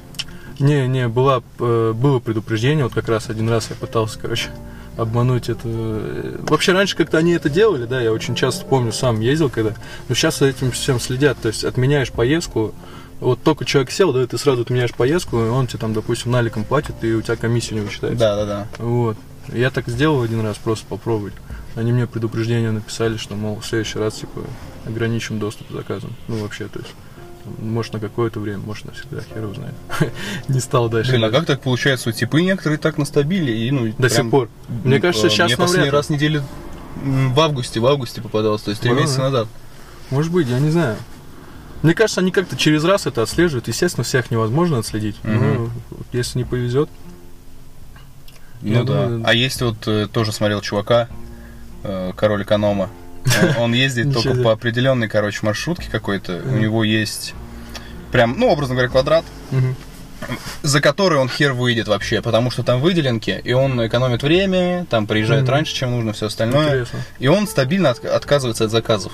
[0.62, 4.50] Не, не, была, э, было предупреждение, вот как раз один раз я пытался, короче,
[4.96, 5.60] обмануть это.
[5.64, 9.74] Э, Вообще раньше как-то они это делали, да, я очень часто помню, сам ездил когда,
[10.08, 12.74] но сейчас за этим всем следят, то есть отменяешь поездку,
[13.18, 16.64] вот только человек сел, да, ты сразу отменяешь поездку, и он тебе там, допустим, наликом
[16.64, 18.18] платит, и у тебя комиссия не вычитается.
[18.18, 18.66] Да, да, да.
[18.78, 19.16] Вот.
[19.48, 21.34] Я так сделал один раз, просто попробовать.
[21.74, 24.42] Они мне предупреждение написали, что, мол, в следующий раз, типа,
[24.86, 26.14] ограничим доступ к заказам.
[26.28, 26.92] Ну, вообще, то есть,
[27.60, 29.74] может, на какое-то время, может, навсегда, хер его знает.
[30.48, 31.10] Не стал дальше.
[31.12, 32.08] Блин, а как так получается?
[32.08, 34.48] Вот типы некоторые так настабили и, ну, До сих пор.
[34.84, 36.42] Мне кажется, Э, сейчас Мне последний раз недели
[37.04, 39.48] в августе, в августе попадался, то есть три Ну, месяца назад.
[40.10, 40.96] Может быть, я не знаю.
[41.82, 43.66] Мне кажется, они как-то через раз это отслеживают.
[43.66, 45.16] Естественно, всех невозможно отследить.
[45.24, 45.72] Но Мгм.
[46.12, 46.88] если не повезет.
[48.60, 49.06] Ну Я да.
[49.08, 51.08] думаю- А есть вот э, тоже смотрел чувака,
[51.82, 52.88] э, король эконома.
[53.42, 56.42] Он- Он ездит только по определенной, короче, маршрутке какой-то.
[56.44, 57.34] У него есть
[58.10, 59.24] прям, ну, образно говоря, квадрат,
[60.62, 65.06] за который он хер выйдет вообще, потому что там выделенки, и он экономит время, там
[65.06, 66.66] приезжает раньше, чем нужно, все остальное.
[66.68, 66.98] Интересно.
[67.18, 69.12] И он стабильно от- отказывается от заказов.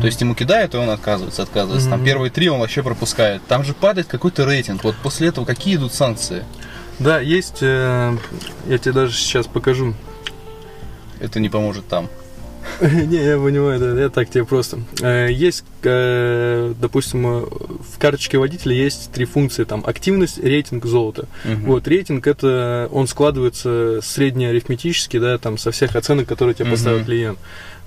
[0.00, 1.90] То есть ему кидают, и он отказывается, отказывается.
[1.90, 3.42] Там первые три он вообще пропускает.
[3.46, 4.84] Там же падает какой-то рейтинг.
[4.84, 6.44] Вот после этого какие идут санкции?
[6.98, 8.16] Да, есть, э,
[8.68, 9.92] я тебе даже сейчас покажу.
[11.20, 12.08] Это не поможет там.
[12.80, 14.78] Не, я понимаю, да, я так тебе просто.
[15.00, 21.26] Э, Есть, э, допустим, э, в карточке водителя есть три функции, там, активность, рейтинг, золото.
[21.44, 21.64] Мгм.
[21.66, 26.72] Вот, рейтинг это, он складывается среднеарифметически, да, там, со всех оценок, которые тебе Мгм.
[26.72, 27.38] поставил клиент.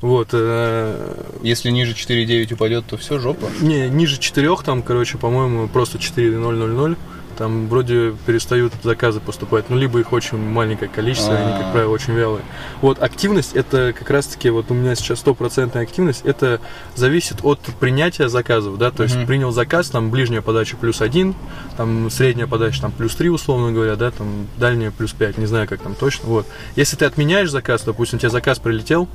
[0.01, 3.47] Вот, Если ниже 4.9 упадет, то все, жопа.
[3.61, 6.95] не, ниже четырех, там, короче, по-моему, просто 4.000,
[7.37, 11.57] там вроде перестают заказы поступать, ну, либо их очень маленькое количество, они, А.
[11.57, 12.43] как правило, очень вялые.
[12.81, 16.59] Вот, активность, это как раз-таки, вот у меня сейчас стопроцентная активность, это
[16.95, 19.25] зависит от принятия заказов, да, то есть Мгм.
[19.27, 21.35] принял заказ, там, ближняя подача плюс один,
[21.77, 25.67] там, средняя подача, там, плюс три, условно говоря, да, там, дальняя плюс пять, не знаю,
[25.67, 26.47] как там точно, вот.
[26.75, 29.07] Если ты отменяешь заказ, допустим, тебе заказ прилетел,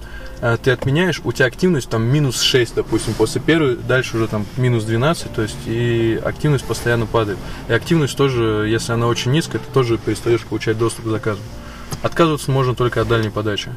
[0.43, 4.47] а, ты отменяешь, у тебя активность там минус 6, допустим, после первой, дальше уже там
[4.57, 7.39] минус 12, то есть и активность постоянно падает.
[7.69, 11.41] И активность тоже, если она очень низкая, ты тоже перестаешь получать доступ к заказу.
[12.03, 13.71] Отказываться можно только от дальней подачи.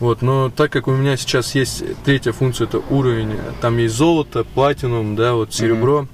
[0.00, 4.42] Вот, но так как у меня сейчас есть третья функция, это уровень, там есть золото,
[4.42, 6.08] платинум, да, вот серебро,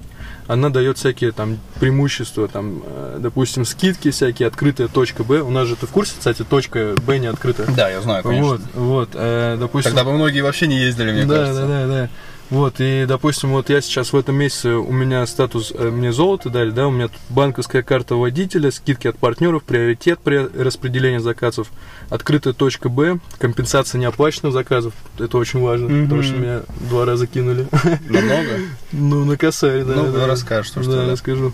[0.49, 5.41] она дает всякие там преимущества, там, э, допустим, скидки всякие, открытая точка Б.
[5.41, 7.65] У нас же ты в курсе, кстати, точка Б не открыта.
[7.71, 8.47] Да, я знаю, конечно.
[8.47, 9.91] Вот, вот, э, допустим.
[9.91, 11.61] Тогда бы многие вообще не ездили, мне да, кажется.
[11.61, 12.09] да, да, да.
[12.49, 16.49] Вот, и, допустим, вот я сейчас в этом месяце, у меня статус, э, мне золото
[16.49, 21.69] дали, да, у меня тут банковская карта водителя, скидки от партнеров, приоритет при распределении заказов,
[22.09, 26.03] открытая точка Б, компенсация неоплаченных заказов, это очень важно, Мгм.
[26.05, 27.67] потому что меня два раза кинули.
[28.09, 28.49] Намного?
[28.91, 29.93] Ну, на косарь, да.
[29.93, 30.25] Ну, да.
[30.25, 31.53] расскажешь, то, что Да, расскажу.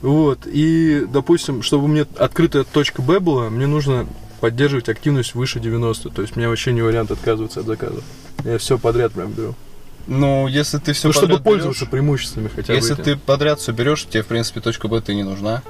[0.00, 4.08] Вот, и, допустим, чтобы меня открытая точка Б была, мне нужно
[4.40, 8.00] поддерживать активность выше 90, то есть меня вообще не вариант отказываться от заказа.
[8.44, 9.54] Я все подряд прям беру.
[10.06, 12.78] Ну, если ты все ну, чтобы пользоваться преимуществами хотя бы.
[12.78, 15.62] Если ты подряд все берешь, тебе, в принципе, точка Б ты не нужна.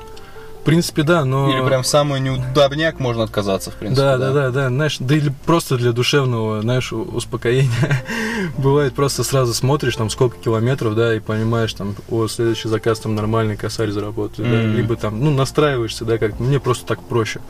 [0.62, 1.50] В принципе, да, но...
[1.50, 4.00] Или прям самый неудобняк можно отказаться, в принципе.
[4.00, 7.68] Да, да, да, да, знаешь, да или просто для душевного, знаешь, успокоения.
[8.58, 13.16] Бывает просто сразу смотришь, там, сколько километров, да, и понимаешь, там, о, следующий заказ, там,
[13.16, 14.76] нормальный косарь заработает, да, Мгм.
[14.76, 17.40] либо там, ну, настраиваешься, да, как мне просто так проще,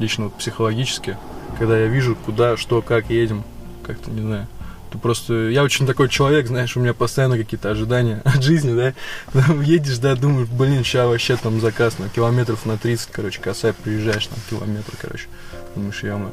[0.00, 1.16] лично вот психологически,
[1.60, 3.44] когда я вижу, куда, что, как едем,
[3.86, 4.48] как-то, не знаю.
[4.96, 8.94] То просто я очень такой человек, знаешь, у меня постоянно какие-то ожидания от жизни, да.
[9.32, 13.74] Там едешь, да, думаешь, блин, сейчас вообще там заказ на километров на 30, короче, косарь,
[13.74, 15.26] приезжаешь там километр, короче.
[15.74, 16.30] Думаешь, я Ну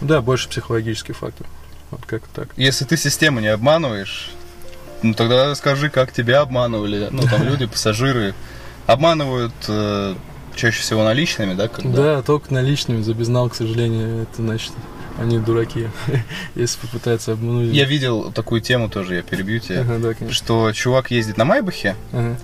[0.00, 1.46] да, больше психологический фактор.
[1.90, 2.48] Вот как-то так.
[2.56, 4.30] Если ты систему не обманываешь,
[5.02, 7.08] ну тогда скажи, как тебя обманывали.
[7.10, 8.34] Ну, там люди, пассажиры
[8.86, 10.14] обманывают э,
[10.54, 11.96] чаще всего наличными, да, когда?
[11.96, 14.72] Да, только наличными за безнал, к сожалению, это значит,
[15.18, 15.88] они дураки,
[16.54, 17.72] если попытаются обмануть.
[17.74, 20.32] Я видел такую тему тоже, я перебью тебя, Ага, да, конечно.
[20.34, 22.36] что чувак ездит на Майбахе, Ага.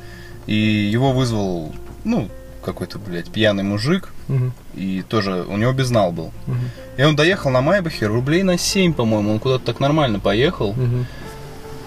[0.46, 2.28] и его вызвал, ну,
[2.64, 4.52] какой-то, блядь, пьяный мужик, Мгм.
[4.74, 6.32] и тоже у него безнал был.
[6.46, 6.70] Мгм.
[6.98, 10.74] И он доехал на Майбахе рублей на 7, по-моему, он куда-то так нормально поехал.
[10.74, 11.06] Мгм.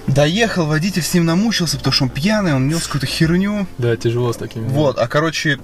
[0.07, 3.67] Доехал, водитель с ним намучился, потому что он пьяный, он нес какую-то херню.
[3.77, 4.67] Да, тяжело с такими.
[4.67, 5.59] Вот, а короче,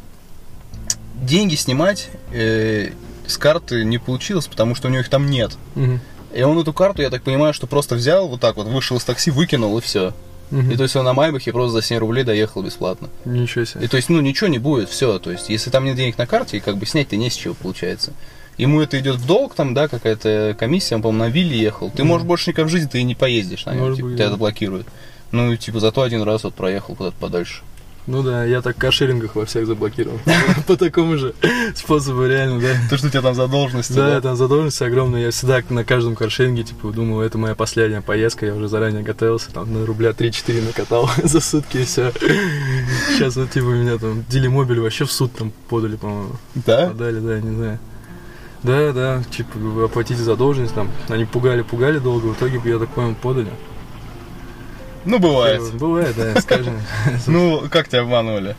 [1.21, 2.91] деньги снимать э,
[3.29, 5.57] с карты не получилось, потому что у него их там нет.
[5.75, 5.99] Мгм.
[6.33, 9.03] И он эту карту, я так понимаю, что просто взял вот так вот, вышел из
[9.03, 10.13] такси, выкинул и все.
[10.51, 10.71] Мгм.
[10.71, 13.09] И то есть он на Майбахе просто за 7 рублей доехал бесплатно.
[13.25, 13.85] Ничего себе.
[13.85, 15.19] И то есть, ну, ничего не будет, все.
[15.19, 17.53] То есть, если там нет денег на карте, и как бы снять-то не с чего
[17.53, 18.13] получается.
[18.57, 21.91] Ему это идет в долг, там, да, какая-то комиссия, он, по-моему, на вилле ехал.
[21.91, 22.09] Ты, Мгм.
[22.09, 24.31] может, больше никогда в жизни ты и не поездишь на нем, типа, быть, тебя да.
[24.31, 24.87] заблокируют.
[25.31, 27.61] Ну, типа, зато один раз вот проехал куда-то подальше.
[28.09, 30.19] Ну да, я так каршерингах во всех заблокировал.
[30.67, 31.35] По такому же
[31.75, 32.69] способу, реально, да.
[32.89, 35.25] То, что у тебя там задолженности, Да, там задолженность огромная.
[35.25, 39.51] Я всегда на каждом каршеринге, типа, думал, это моя последняя поездка, я уже заранее готовился,
[39.53, 42.11] там, на рубля 3-4 накатал за сутки и все.
[43.09, 46.31] Сейчас вот, типа, меня там Делимобиль вообще в суд там подали, по-моему.
[46.55, 46.87] Да?
[46.87, 47.79] Подали, да, не знаю.
[48.63, 53.13] Да, да, типа, вы оплатите задолженность, там, они пугали-пугали долго, в итоге, я так понял,
[53.21, 53.51] подали.
[55.05, 55.61] Ну, бывает.
[55.75, 56.73] Бывает, да, скажем.
[57.27, 58.55] Ну, как тебя обманывали?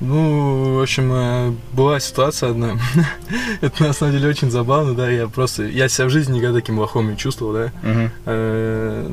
[0.00, 2.76] Ну, в общем, э, была ситуация одна.
[3.60, 5.08] Это на самом деле очень забавно, да.
[5.08, 5.62] Я просто.
[5.64, 7.72] Я себя в жизни никогда таким лохом не чувствовал, да.
[8.26, 9.10] Э,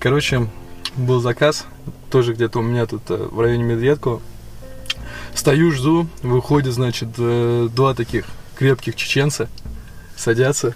[0.00, 0.48] Короче,
[0.96, 1.66] был заказ,
[2.10, 4.22] тоже где-то у меня тут э, в районе Медведкова.
[5.34, 8.24] Стою, жду, выходит, значит, два таких
[8.56, 9.48] крепких чеченца,
[10.16, 10.74] садятся.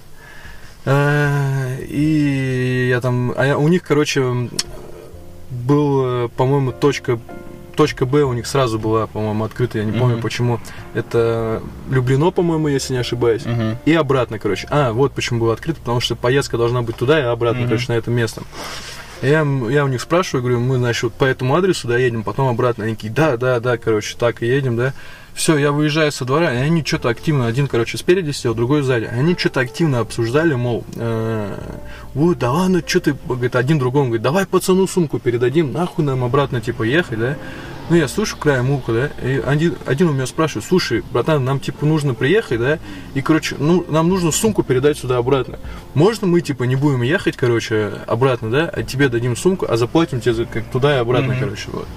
[0.87, 4.51] И я там, а я- у них, короче,
[5.65, 7.19] был, э, по-моему, точка,
[7.77, 10.23] точка Б у них сразу была, по-моему, открыта, я не помню Мгм.
[10.23, 10.61] почему.
[10.95, 13.45] Это Люблино, по-моему, если не ошибаюсь.
[13.45, 13.79] Мгм.
[13.85, 14.67] И обратно, короче.
[14.71, 17.69] А, вот почему было открыто, потому что поездка должна быть туда и обратно, Мгм.
[17.71, 18.43] короче, на это место.
[19.23, 22.49] Я, я у них спрашиваю, говорю, мы, значит, вот по этому адресу, да, едем, потом
[22.49, 22.85] обратно.
[22.85, 24.93] Они такие, да, да, да, короче, так и едем, да.
[25.35, 29.07] Все, я выезжаю со двора, и они что-то активно, один, короче, спереди сидел, другой сзади.
[29.07, 31.59] Они что-то активно обсуждали, мол, э,
[32.15, 36.23] вот, да ладно, что ты, говорит, один другому, говорит, давай пацану сумку передадим, нахуй нам
[36.23, 37.37] обратно, типа, ехать, да.
[37.91, 41.59] Ну, я слушаю краем уха, да, и один, один у меня спрашивает, слушай, братан, нам,
[41.59, 42.79] типа, нужно приехать, да,
[43.15, 45.59] и, короче, ну, нам нужно сумку передать сюда обратно.
[45.95, 50.21] Можно мы, типа, не будем ехать, короче, обратно, да, а тебе дадим сумку, а заплатим
[50.21, 51.41] тебе за- как туда и обратно, Мгм.
[51.41, 51.89] короче, вот.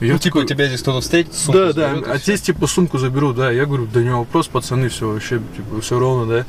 [0.00, 2.40] Я Ну, типа, такой, тебя здесь кто-то встретит, сумку да, да, заберет, и а здесь
[2.40, 3.50] типа сумку заберу, да.
[3.50, 6.46] Я говорю, да не вопрос, пацаны, все вообще, типа, все ровно, да.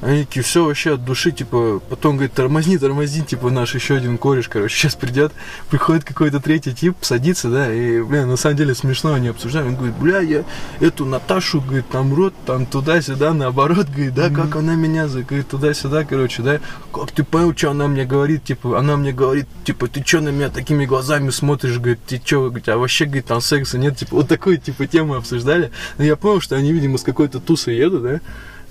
[0.00, 4.16] Они такие, все вообще от души, типа, потом говорит, тормозни, тормозни, типа, наш еще один
[4.16, 5.32] кореш, короче, сейчас придет,
[5.68, 9.76] приходит какой-то третий тип, садится, да, и, бля, на самом деле смешно они обсуждают, он
[9.76, 10.44] говорит, бля, я
[10.80, 16.04] эту Наташу, говорит, там рот, там туда-сюда, наоборот, говорит, да, как она меня, говорит, туда-сюда,
[16.04, 16.60] короче, да,
[16.94, 20.30] как ты понял, что она мне говорит, типа, она мне говорит, типа, ты что на
[20.30, 24.16] меня такими глазами смотришь, говорит, ты что, говорит, а вообще, говорит, там секса нет, типа,
[24.16, 28.02] вот такой, типа, тему обсуждали, но я понял, что они, видимо, с какой-то тусы едут,
[28.02, 28.20] да,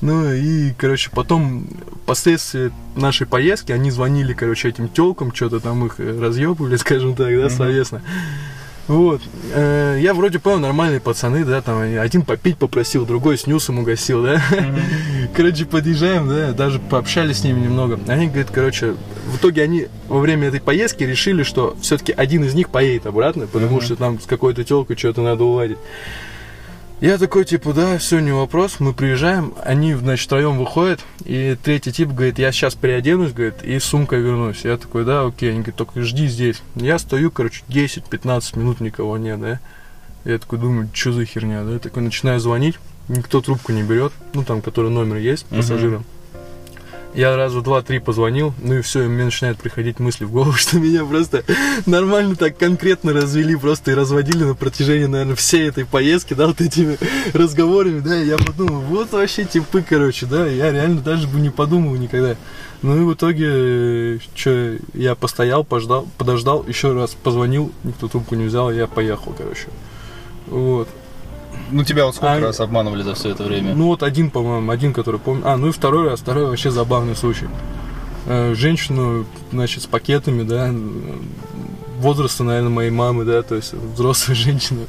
[0.02, 1.68] ну и, короче, потом,
[2.04, 7.36] впоследствии нашей поездки, они звонили, короче, этим телкам, что-то там их э, разъебывали, скажем так,
[7.36, 8.02] да, словесно.
[8.88, 9.22] Вот.
[9.54, 14.42] Э, Я вроде понял, нормальные пацаны, да, там один попить попросил, другой снюсом угостил, да.
[15.36, 18.00] Короче, подъезжаем, да, даже пообщались с ними немного.
[18.08, 18.96] Они говорят, короче,
[19.28, 23.46] в итоге они во время этой поездки решили, что все-таки один из них поедет обратно,
[23.46, 25.78] потому что там с какой-то телкой что-то надо уладить.
[27.02, 31.94] Я такой, типа, да, все, не вопрос, мы приезжаем, они, значит, втроем выходят, и третий
[31.94, 34.66] тип говорит, я сейчас переоденусь, говорит, и с сумкой вернусь.
[34.66, 36.62] Я такой, да, окей, они говорят, только жди здесь.
[36.76, 39.60] Я стою, короче, 10-15 минут никого нет, да.
[40.26, 42.76] Я такой думаю, что за херня, да, такой начинаю звонить,
[43.08, 46.04] никто трубку не берет, ну, там, который номер есть, пассажирам.
[47.15, 50.78] Я разу два-три позвонил, ну и все, и мне начинают приходить мысли в голову, что
[50.78, 51.43] меня просто
[51.86, 56.62] нормально так конкретно развели, просто и разводили на протяжении, наверное, всей этой поездки, да, вот
[56.62, 56.98] этими
[57.34, 61.50] разговорами, да, и я подумал, вот вообще типы, короче, да, я реально даже бы не
[61.50, 62.36] подумал никогда.
[62.82, 68.45] Ну и в итоге, что, я постоял, пождал, подождал, еще раз позвонил, никто трубку не
[68.45, 69.67] взял, я поехал, короче.
[70.48, 70.88] Вот.
[71.71, 73.73] Ну, тебя вот сколько А- раз обманывали за все это время?
[73.75, 75.43] Ну вот один, по-моему, один, который помню.
[75.45, 77.47] А, ну и второй раз, второй вообще забавный случай.
[78.25, 80.71] Э, Женщину, значит, с пакетами, да,
[81.99, 84.82] возраста, наверное, моей мамы, да, то есть взрослая женщина.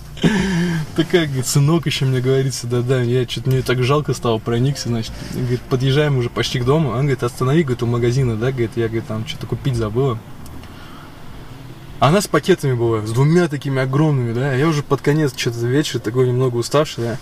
[0.96, 5.12] Такая, говорит, сынок еще мне говорится, да-да, я что-то мне так жалко стало, проникся, значит,
[5.34, 8.86] говорит, подъезжаем уже почти к дому, он говорит, останови, говорит, у магазина, да, говорит, я,
[8.86, 10.18] говорит, там что-то купить забыла.
[12.00, 15.98] Она с пакетами была, с двумя такими огромными, да, я уже под конец что-то вечера
[15.98, 17.18] такой немного уставший, да.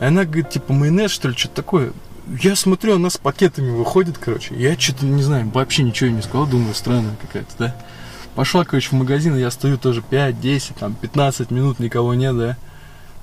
[0.00, 1.92] И она говорит, типа, майонез, что ли, что-то такое.
[2.40, 4.54] Я смотрю, она с пакетами выходит, короче.
[4.54, 7.76] Я что-то, не знаю, вообще ничего не сказал, думаю, странная какая-то, да.
[8.36, 12.56] Пошла, короче, в магазин, я стою тоже 5, 10, там, 15 минут, никого нет, да.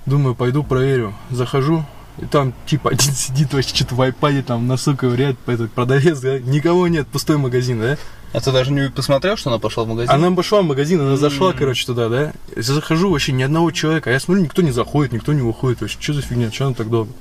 [0.06, 1.14] Думаю, пойду проверю.
[1.32, 1.86] Захожу,
[2.18, 6.20] и там, типа, один сидит вообще что-то в айпаде, там, на сука вряд, этот продавец,
[6.20, 6.38] да.
[6.40, 7.98] Никого нет, пустой магазин, да.
[8.34, 10.12] А ты даже не посмотрел, что она пошла в магазин?
[10.14, 11.58] Она пошла в магазин, она зашла, М.
[11.58, 12.34] короче, туда, да.
[12.56, 14.10] Я захожу, вообще ни одного человека.
[14.10, 15.82] А я смотрю, никто не заходит, никто не выходит.
[15.82, 17.12] Вообще, что за фигня, что она так долго?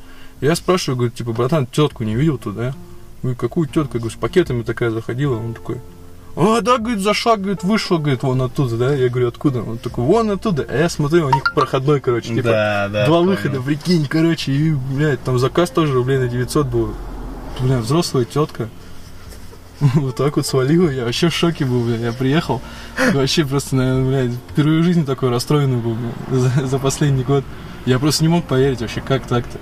[0.40, 2.74] Я спрашиваю, говорю, типа, братан, тетку не видел туда?
[3.22, 3.94] Говорю, какую тетку?
[3.94, 5.36] Я говорю, с пакетами такая заходила.
[5.36, 5.80] Он такой,
[6.36, 8.94] а, да, говорит, зашла, говорит, вышла, говорит, вон оттуда, да?
[8.94, 9.62] Я говорю, откуда?
[9.62, 10.66] Он такой, вон оттуда.
[10.68, 13.06] А я смотрю, у них проходной, короче, типа, да, да.
[13.06, 13.30] два понял.
[13.30, 16.94] выхода, прикинь, короче, и, блядь, там заказ тоже рублей на 900 был.
[17.60, 18.68] Бля, взрослая тетка.
[19.94, 21.96] Вот так вот свалила, я вообще в шоке был, бля.
[21.96, 22.60] Я приехал,
[23.12, 27.44] вообще просто, наверное, блядь, впервые в жизни такой расстроенный был бля, за, за последний год.
[27.84, 29.58] Я просто не мог поверить вообще, как так-то.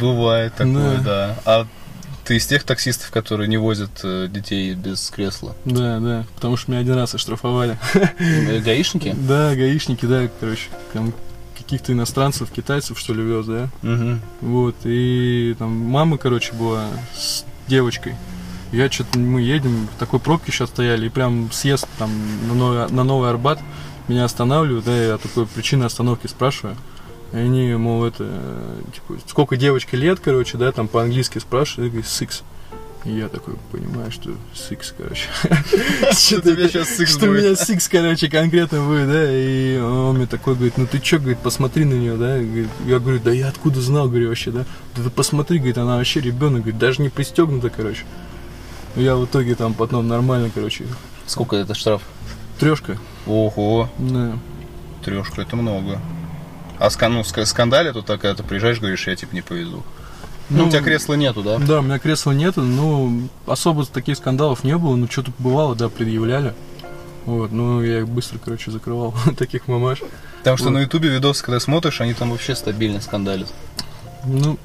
[0.00, 1.02] Бывает такое, Да.
[1.04, 1.36] да.
[1.44, 1.66] А
[2.24, 5.54] ты из тех таксистов, которые не возят э, детей без кресла?
[5.64, 7.78] Да, да, потому что меня один раз оштрафовали.
[7.94, 9.14] Э, Гаишники?
[9.16, 11.12] Да, гаишники, да, короче, там
[11.58, 13.68] каких-то иностранцев, китайцев, что ли, вез, да.
[13.82, 14.18] Угу.
[14.42, 18.14] Вот, и там мама, короче, была с девочкой.
[18.72, 22.10] Я что-то, мы едем, в такой пробке сейчас стояли, и прям съезд там
[22.48, 23.60] на Новый, на Новый Арбат
[24.06, 26.76] меня останавливают, да, я такой причины остановки спрашиваю.
[27.32, 28.28] И они, мол, это,
[28.92, 32.42] типа, сколько девочке лет, короче, да, там по-английски спрашивают, я говорю, six.
[33.04, 35.26] И я такой понимаю, что сикс, короче.
[36.12, 40.54] Что сейчас сикс Что у меня сикс, короче, конкретно будет, да, и он мне такой
[40.54, 43.80] говорит, ну ты чё, говорит, посмотри на нее, да, Говорит, я говорю, да я откуда
[43.80, 47.70] знал, говорю, вообще, да, да ты посмотри, говорит, она вообще ребенок, говорит, даже не пристегнута,
[47.70, 48.04] короче.
[48.96, 50.86] Я в итоге там потом нормально, короче,
[51.26, 52.02] Сколько это штраф?
[52.58, 54.32] трешка, Ого, да.
[55.04, 56.00] трешка, это много.
[56.78, 59.82] А ска- ну, ска- скандале тут такая, ты приезжаешь, говоришь, я типа не повезу.
[60.48, 61.58] Ну, у тебя кресла нету, да?
[61.58, 65.88] Да, у меня кресла нету, ну, особо таких скандалов не было, ну, что-то бывало, да,
[65.88, 66.54] предъявляли.
[67.26, 70.00] Вот, ну, я их быстро, короче, закрывал, таких мамаш.
[70.38, 70.72] Потому что Вот.
[70.74, 73.52] на ютубе видосы, когда смотришь, они там вообще стабильно скандалят.
[74.24, 74.58] Ну,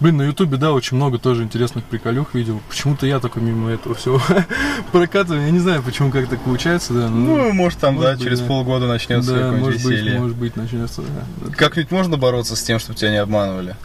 [0.00, 2.60] блин, на ютубе, да, очень много тоже интересных приколюх видел.
[2.68, 4.20] Почему-то я только мимо этого всего
[4.92, 5.42] прокатываю.
[5.44, 7.08] Я не знаю, почему как так получается, да.
[7.08, 8.46] но- Ну, может там, может да, быть, через да.
[8.46, 10.18] полгода начнется да, какое-нибудь может быть, веселье.
[10.18, 11.52] может быть, начнется, да.
[11.54, 13.76] Как-нибудь можно бороться с тем, чтобы тебя не обманывали?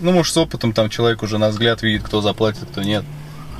[0.00, 3.04] Ну, может, с опытом там человек уже на взгляд видит, кто заплатит, кто нет.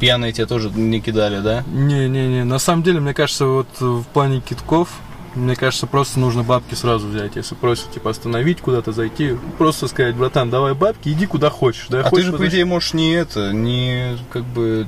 [0.00, 1.62] Пьяные тебя тоже не кидали, да?
[1.72, 4.88] Не-не-не, на самом деле, мне кажется, вот в плане китков,
[5.34, 7.36] мне кажется, просто нужно бабки сразу взять.
[7.36, 11.86] Если просят, типа, остановить, куда-то зайти, просто сказать, братан, давай бабки, иди куда хочешь.
[11.88, 12.56] Да, А ты хочешь же, по подожди».
[12.58, 14.86] идее, можешь не это, не как бы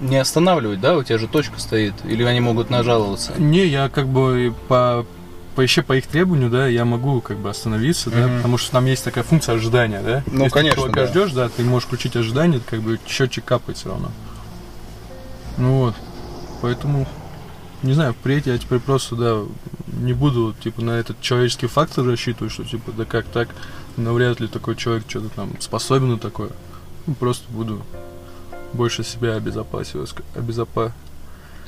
[0.00, 0.96] не останавливать, да?
[0.96, 1.94] У тебя же точка стоит.
[2.04, 3.32] Или они могут нажаловаться.
[3.38, 5.04] Не, я как бы по,
[5.54, 8.36] по еще по их требованию, да, я могу как бы остановиться, да, Мгм.
[8.38, 10.22] потому что там есть такая функция ожидания, да.
[10.26, 11.06] Ну, Если конечно, ты да.
[11.06, 14.10] ждешь, да, ты можешь включить ожидание, как бы счетчик капает все равно.
[15.58, 15.94] Ну вот,
[16.62, 17.06] поэтому
[17.82, 19.42] не знаю, впредь я теперь просто, да,
[19.86, 23.48] не буду, типа, на этот человеческий фактор рассчитывать, что, типа, да как так,
[23.96, 26.50] навряд ли такой человек что-то там способен на такое.
[27.06, 27.82] Ну, просто буду
[28.72, 30.92] больше себя обезопасивать, обезопа...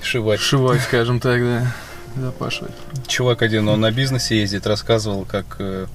[0.02, 0.40] Шивать.
[0.40, 1.72] Шивать, скажем так, да.
[2.16, 2.72] Запашивать.
[3.06, 5.86] Чувак один, он на бизнесе ездит, рассказывал, как э,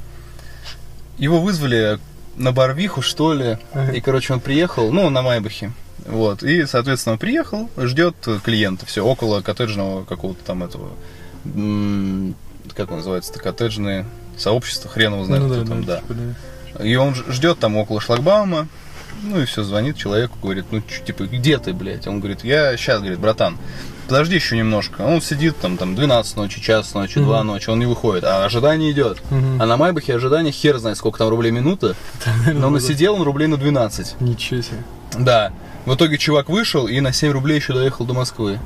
[1.18, 2.00] его вызвали
[2.36, 3.58] на Барвиху, что ли.
[3.74, 3.92] Ага.
[3.92, 5.74] И, короче, он приехал, ну, на Майбахе.
[6.08, 6.44] Вот.
[6.44, 10.90] И, соответственно, он приехал, ждет клиента, все, около коттеджного какого-то там этого.
[12.76, 13.40] Как он называется-то?
[13.40, 14.06] Коттеджное
[14.38, 16.02] сообщество, хрен его знает, ну, кто да, там, да, да.
[16.02, 16.86] типа, да.
[16.86, 18.68] И он ждет там около шлагбаума,
[19.24, 22.08] ну и все, звонит человеку, говорит, ну, чё, типа, где ты, блядь?
[22.08, 23.58] Он говорит, я сейчас, говорит, братан,
[24.08, 25.02] подожди еще немножко.
[25.02, 27.20] Он сидит там, там 12 ночи, час ночи.
[27.20, 29.22] 2 ночи, он не выходит, а ожидание идет.
[29.32, 29.62] Мгм.
[29.62, 31.96] А на Майбахе ожидание хер знает, сколько там рублей минута,
[32.54, 34.22] но насидел он рублей на 12.
[34.22, 34.84] Ничего себе.
[35.18, 35.52] Да.
[35.88, 38.60] В итоге чувак вышел и на 7 рублей еще доехал до Москвы.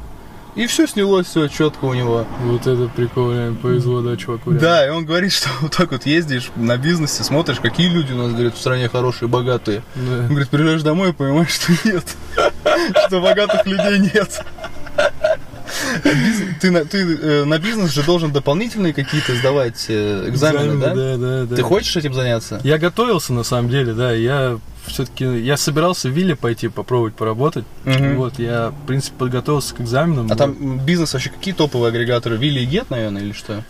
[0.56, 2.26] И все снялось, все четко у него.
[2.46, 4.50] Вот это прикол, реально повезло, да, чуваку.
[4.50, 4.60] реально.
[4.60, 8.18] Да, и он говорит, что вот так вот ездишь на бизнесе, смотришь, какие люди у
[8.18, 9.84] нас, говорит, в стране хорошие, богатые.
[9.94, 10.14] Да.
[10.14, 12.04] Он говорит, приезжаешь домой и понимаешь, что нет.
[13.06, 14.44] Что богатых людей нет.
[16.60, 20.96] Ты на, ты, э, на бизнес же должен дополнительные какие-то сдавать э, экзамены, да?
[20.96, 21.56] да, да, да.
[21.56, 22.60] Ты хочешь этим заняться?
[22.64, 27.66] Я готовился, на самом деле, да, я все-таки, я собирался в Вилле пойти попробовать поработать,
[27.86, 28.16] Мгм.
[28.18, 30.26] вот, я, в принципе, подготовился к экзаменам.
[30.26, 30.38] А вот.
[30.38, 32.38] там бизнес вообще какие топовые агрегаторы?
[32.38, 33.64] Вилли и Гет, наверное, или что?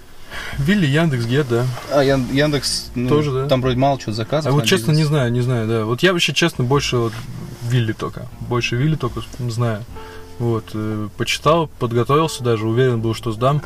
[0.57, 1.65] Вилли, Яндекс, Гет, да.
[1.93, 3.47] А, Ян- Яндекс, ну, Тоже, да.
[3.47, 4.53] там вроде мало чего А заказов.
[4.53, 5.07] вот на честно, не бизнес.
[5.09, 5.85] знаю, не знаю, да.
[5.85, 7.13] Вот я вообще, честно, больше вот
[7.69, 8.27] Вилли только.
[8.39, 9.83] Больше Вилли только знаю.
[10.39, 13.61] Вот, э, почитал, подготовился даже, уверен был, что сдам.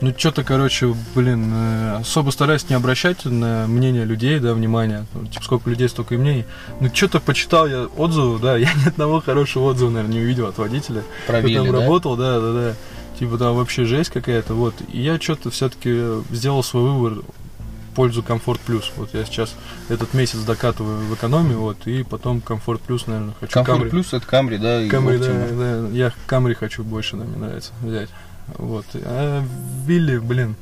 [0.00, 5.04] Ну, что-то, короче, блин, э, особо стараюсь не обращать на мнение людей, да, внимания.
[5.12, 6.46] Ну, типа, сколько людей, столько и мнений.
[6.80, 10.56] Ну, что-то почитал я отзывы, да, я ни одного хорошего отзыва, наверное, не увидел от
[10.56, 11.02] водителя.
[11.26, 11.80] Про Кто там да?
[11.80, 12.74] работал, да, да, да.
[13.18, 14.74] Типа там вообще жесть какая-то, вот.
[14.90, 17.22] И я что-то все-таки сделал свой выбор
[17.90, 18.90] в пользу комфорт плюс.
[18.96, 19.54] Вот я сейчас
[19.90, 24.26] этот месяц докатываю в экономию, вот, и потом комфорт плюс, наверное, хочу Комфорт плюс это
[24.26, 28.08] Камри, да, Камри, да, да, я Камри хочу больше, да, мне нравится взять.
[28.58, 28.86] Вот.
[28.94, 29.44] А
[29.86, 30.54] Вилли, блин,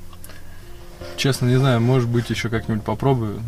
[1.16, 3.40] честно, не знаю, может быть, еще как-нибудь попробую.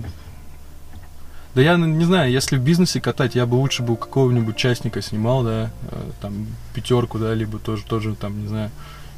[1.55, 5.03] Да я не знаю, если в бизнесе катать, я бы лучше бы у какого-нибудь частника
[5.03, 8.71] снимал, да, э, там, пятерку, да, либо тоже, тоже там, не знаю,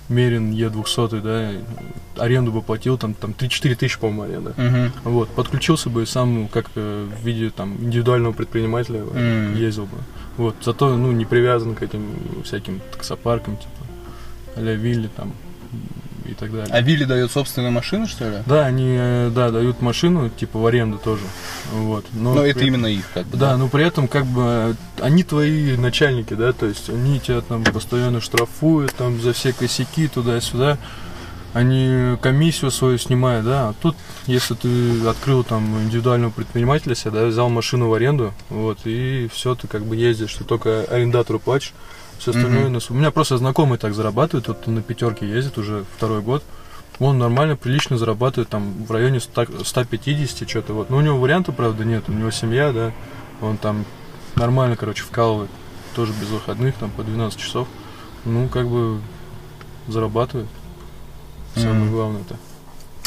[0.08, 4.54] Мерин Е200, да, аренду бы платил, там, там 3-4 тысячи, по-моему, аренда.
[4.56, 4.92] Мгм.
[5.04, 9.56] Вот, подключился бы сам, как э, в виде там индивидуального предпринимателя э, М.
[9.56, 9.98] ездил бы.
[10.38, 12.14] Вот, зато, ну, не привязан к этим
[12.44, 13.81] всяким таксопаркам, типа,
[14.56, 15.32] а-ля Вилли там
[16.26, 16.68] и так далее.
[16.70, 18.36] А Вилли дает собственную машину, что ли?
[18.46, 21.22] Да, они, э, да, дают машину, типа, в аренду тоже,
[21.72, 22.04] вот.
[22.12, 23.36] Но, Но при- это именно их, как бы.
[23.36, 27.64] Да, но при этом, как бы, они твои начальники, да, то есть они тебя там
[27.64, 30.78] постоянно штрафуют, там, за все косяки туда-сюда,
[31.54, 33.94] они комиссию свою снимают, да, а тут,
[34.26, 39.54] если ты открыл там индивидуального предпринимателя себе, да, взял машину в аренду, вот, и все,
[39.54, 41.72] ты как бы ездишь, ты только арендатору платишь,
[42.22, 45.84] все остальное су- У меня просто знакомый так зарабатывает, вот он на пятерке ездит уже
[45.96, 46.44] второй год,
[47.00, 50.88] он нормально, прилично зарабатывает там в районе 100 150 что-то вот.
[50.90, 52.04] Но у него варианта, правда, нет.
[52.08, 52.92] У него семья, да.
[53.40, 53.84] Он там
[54.36, 55.50] нормально, короче, вкалывает.
[55.96, 57.66] Тоже без выходных, там по 12 часов.
[58.24, 59.00] Ну, как бы
[59.88, 60.46] зарабатывает.
[61.56, 61.90] Самое Мгм.
[61.92, 62.36] главное-то.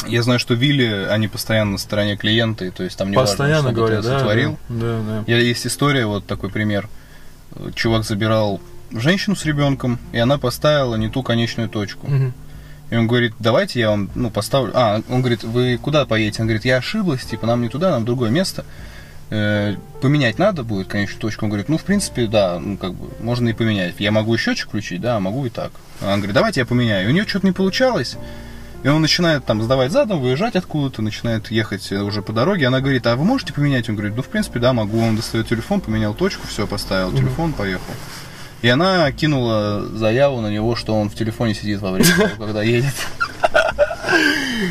[0.06, 3.54] Я знаю, что Вилли, они постоянно на стороне клиента, и то есть там не Постоянно
[3.54, 4.58] важно, что говорят, ты да, сотворил.
[4.68, 5.24] да, да, да.
[5.26, 6.88] Я, есть история, вот такой пример.
[7.74, 8.60] Чувак забирал
[8.92, 12.06] женщину с ребенком, и она поставила не ту конечную точку.
[12.06, 12.32] Мгм.
[12.90, 14.72] И он говорит, давайте я вам, ну, поставлю...
[14.74, 16.42] А, он говорит, вы куда поедете?
[16.42, 18.64] Он говорит, я ошиблась, типа, нам не туда, нам в другое место.
[19.28, 21.46] Э, поменять надо будет конечную точку?
[21.46, 23.96] Он говорит, ну, в принципе, да, ну, как бы, можно и поменять.
[23.98, 25.72] Я могу и счетчик включить, да, могу и так.
[26.00, 27.08] А Он говорит, давайте я поменяю.
[27.08, 28.16] И у нее что-то не получалось.
[28.84, 32.68] И он начинает там сдавать задом, выезжать откуда-то, начинает ехать э, уже по дороге.
[32.68, 33.88] Она говорит, а вы можете поменять?
[33.88, 35.00] Он говорит, ну, в принципе, да, могу.
[35.00, 37.92] Он достает телефон, поменял точку, все, поставил телефон, поехал.
[38.62, 42.62] И она кинула заяву на него, что он в телефоне сидит во время того, когда
[42.62, 42.94] едет.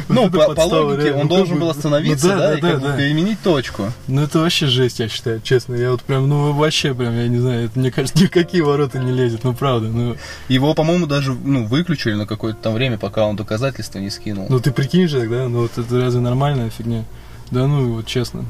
[0.10, 1.22] Ну, по, по логике, реально.
[1.22, 2.98] он Ну, должен был бы- остановиться, ну да, да, да, и как да, бы да.
[2.98, 3.92] переменить точку.
[4.08, 5.76] Ну это вообще жесть, я считаю, честно.
[5.76, 9.12] Я вот прям, ну вообще прям, я не знаю, это, мне кажется, никакие ворота не
[9.12, 9.88] лезет, ну правда.
[9.88, 10.16] Ну,
[10.48, 14.48] Его, по-моему, даже ну, выключили на какое-то там время, пока он доказательства не скинул.
[14.50, 17.04] ну ты прикинь же, да, ну вот это разве нормальная фигня?
[17.52, 18.46] Да ну вот честно.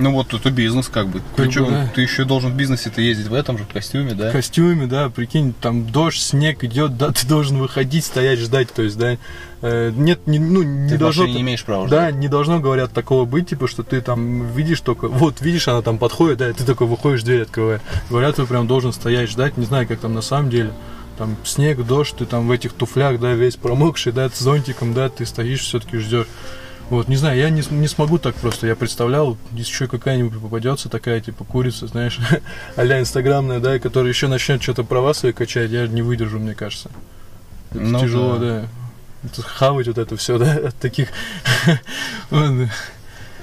[0.00, 1.20] Ну вот это бизнес как бы.
[1.20, 1.90] Как Причем бы, да.
[1.94, 4.30] ты еще должен в бизнесе-то ездить в этом же костюме, да?
[4.30, 8.82] В костюме, да, прикинь, там дождь, снег идет, да, ты должен выходить, стоять, ждать, то
[8.82, 9.18] есть, да.
[9.62, 11.26] э, нет, не, ну, не Ты должно...
[11.26, 12.14] не имеешь права Да, ждать.
[12.16, 15.98] не должно, говорят, такого быть, типа, что ты там видишь только, вот, видишь, она там
[15.98, 17.82] подходит, да, и ты такой выходишь, дверь открываешь.
[18.08, 20.72] Говорят, ты прям должен стоять, ждать, не знаю, как там на самом деле.
[21.18, 25.10] Там снег, дождь, ты там в этих туфлях, да, весь промокший, да, с зонтиком, да,
[25.10, 26.26] ты стоишь, все-таки ждешь.
[26.90, 28.66] Вот, не знаю, я не, не смогу так просто.
[28.66, 32.18] Я представлял, если еще какая-нибудь попадется такая, типа, курица, знаешь,
[32.76, 36.90] а-ля инстаграмная, да, которая еще начнет что-то права свои качать, я не выдержу, мне кажется.
[37.70, 38.64] Это Ну тяжело, да.
[39.22, 39.42] да.
[39.42, 41.10] Хавать вот это все, да, от таких.
[42.32, 42.68] Ладно,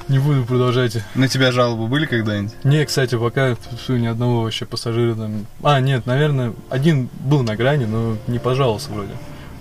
[0.10, 0.98] не буду продолжать.
[1.16, 2.54] На тебя жалобы были когда-нибудь?
[2.66, 3.56] Не, кстати, пока
[3.88, 5.45] ни одного вообще пассажира там.
[5.64, 9.12] А, нет, наверное, один был на грани, но не пожаловался вроде.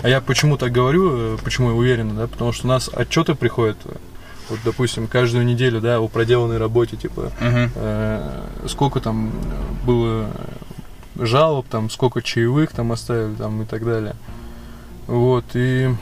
[0.07, 3.35] А я почему так говорю, э, почему я уверен, да, потому что у нас отчеты
[3.35, 3.97] приходят, э,
[4.49, 7.71] вот, допустим, каждую неделю, да, о проделанной работе, типа, Угу.
[7.75, 9.33] э, сколько там
[9.85, 10.31] было
[11.17, 14.15] жалоб, там, сколько чаевых там оставили, там, и так далее.
[15.09, 15.93] Вот, и,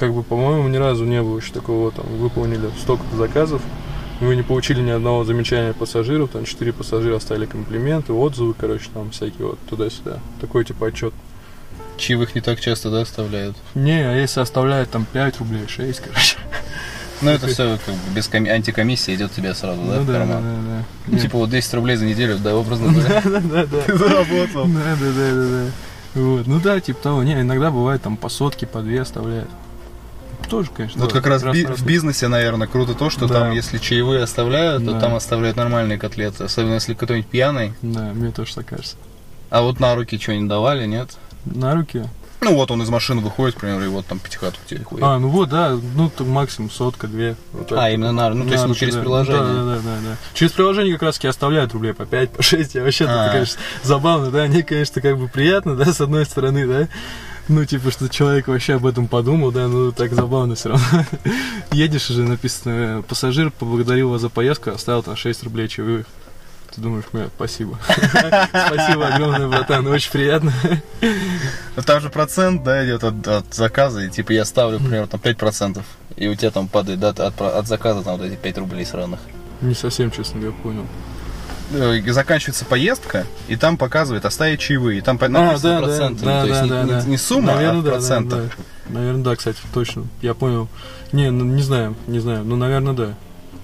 [0.00, 3.62] как бы, по-моему, ни разу не было еще такого, там, выполнили столько заказов,
[4.20, 9.12] мы не получили ни одного замечания пассажиров, там, четыре пассажира оставили комплименты, отзывы, короче, там,
[9.12, 10.18] всякие вот туда-сюда.
[10.40, 11.14] Такой, типа, отчет.
[11.96, 13.56] Чаевых не так часто, да, оставляют?
[13.74, 16.36] Не, а если оставляют там 5 рублей, 6, короче.
[17.22, 20.12] Ну, это все как бы без коми- антикомиссии идет тебе сразу, да, ну в да,
[20.12, 20.42] да, карман?
[20.42, 20.84] да, да.
[21.06, 21.22] Ну, Нет.
[21.22, 23.22] типа вот 10 рублей за неделю, да, образно говоря.
[23.24, 23.80] Да, да, да.
[23.86, 24.66] Ты заработал.
[24.66, 25.70] Да, да, да, да, да.
[26.20, 26.46] Вот.
[26.46, 27.22] Ну да, типа того.
[27.22, 29.48] Не, иногда бывает там по сотке, по две оставляют.
[30.50, 31.00] Тоже, конечно.
[31.00, 33.40] Вот да, как раз би- раз- в бизнесе, наверное, круто то, что Да.
[33.40, 35.00] там, если чаевые оставляют, то Да.
[35.00, 36.44] там оставляют нормальные котлеты.
[36.44, 37.72] Особенно если кто-нибудь пьяный.
[37.80, 38.96] Да, мне тоже так кажется.
[39.48, 41.16] А вот на руки что-нибудь давали, нет?
[41.46, 42.04] На руки?
[42.42, 45.00] Ну вот он из машины выходит, к примеру, и вот там пятихатку тебе хуй.
[45.02, 47.34] А, ну вот, да, ну то максимум сотка, две.
[47.52, 47.72] Вот.
[47.72, 49.00] А, именно на ну то есть не руки, через да.
[49.00, 49.42] приложение.
[49.42, 50.16] Да, да, да, да, да.
[50.34, 52.74] Через приложение как раз таки оставляют рублей по 5, по 6.
[52.74, 53.24] Я вообще, А.
[53.24, 56.88] это, конечно, забавно, да, они, конечно, как бы приятно, да, с одной стороны, да.
[57.48, 61.04] Ну, типа, что человек вообще об этом подумал, да, ну, так забавно все равно.
[61.72, 66.06] Едешь уже, написано, пассажир поблагодарил вас за поездку, оставил там 6 рублей чаевых.
[66.76, 67.78] Ты думаешь, бля, спасибо.
[67.88, 70.52] Спасибо огромное, братан, очень приятно.
[71.00, 75.18] Ну, Там же процент, да, идет от, от заказа, и типа я ставлю, например, там
[75.18, 75.82] 5%,
[76.16, 79.20] и у тебя там падает, да, от, от заказа там вот эти 5 рублей сраных.
[79.62, 80.86] Не совсем, честно говоря, понял.
[81.72, 87.06] Э, заканчивается поездка, и там показывает оставить чаевые, и там написано проценты, ну, то есть
[87.06, 88.00] не, сумма, а да.
[88.00, 88.42] Да, да.
[88.90, 90.04] Наверное, да, кстати, точно.
[90.20, 90.68] Я понял.
[91.12, 92.44] Не, ну, не знаю, не знаю.
[92.44, 93.14] Ну, наверное, да.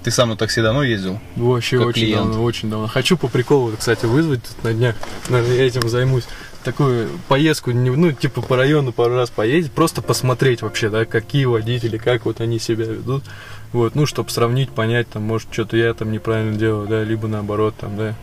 [0.03, 1.21] Ты сам на такси давно ездил?
[1.37, 2.27] Вообще Как очень клиент.
[2.27, 2.89] давно, очень давно.
[2.89, 4.97] Хочу по приколу, кстати, вызвать тут на днях.
[5.29, 6.25] Наверное, я этим займусь.
[6.65, 11.99] Такую поездку, ну, типа по району пару раз поездить, просто посмотреть вообще, да, какие водители,
[11.99, 13.25] как вот они себя ведут.
[13.73, 17.75] Вот, ну, чтобы сравнить, понять, там, может, что-то я там неправильно делаю, да, либо наоборот,
[17.81, 18.15] там, да.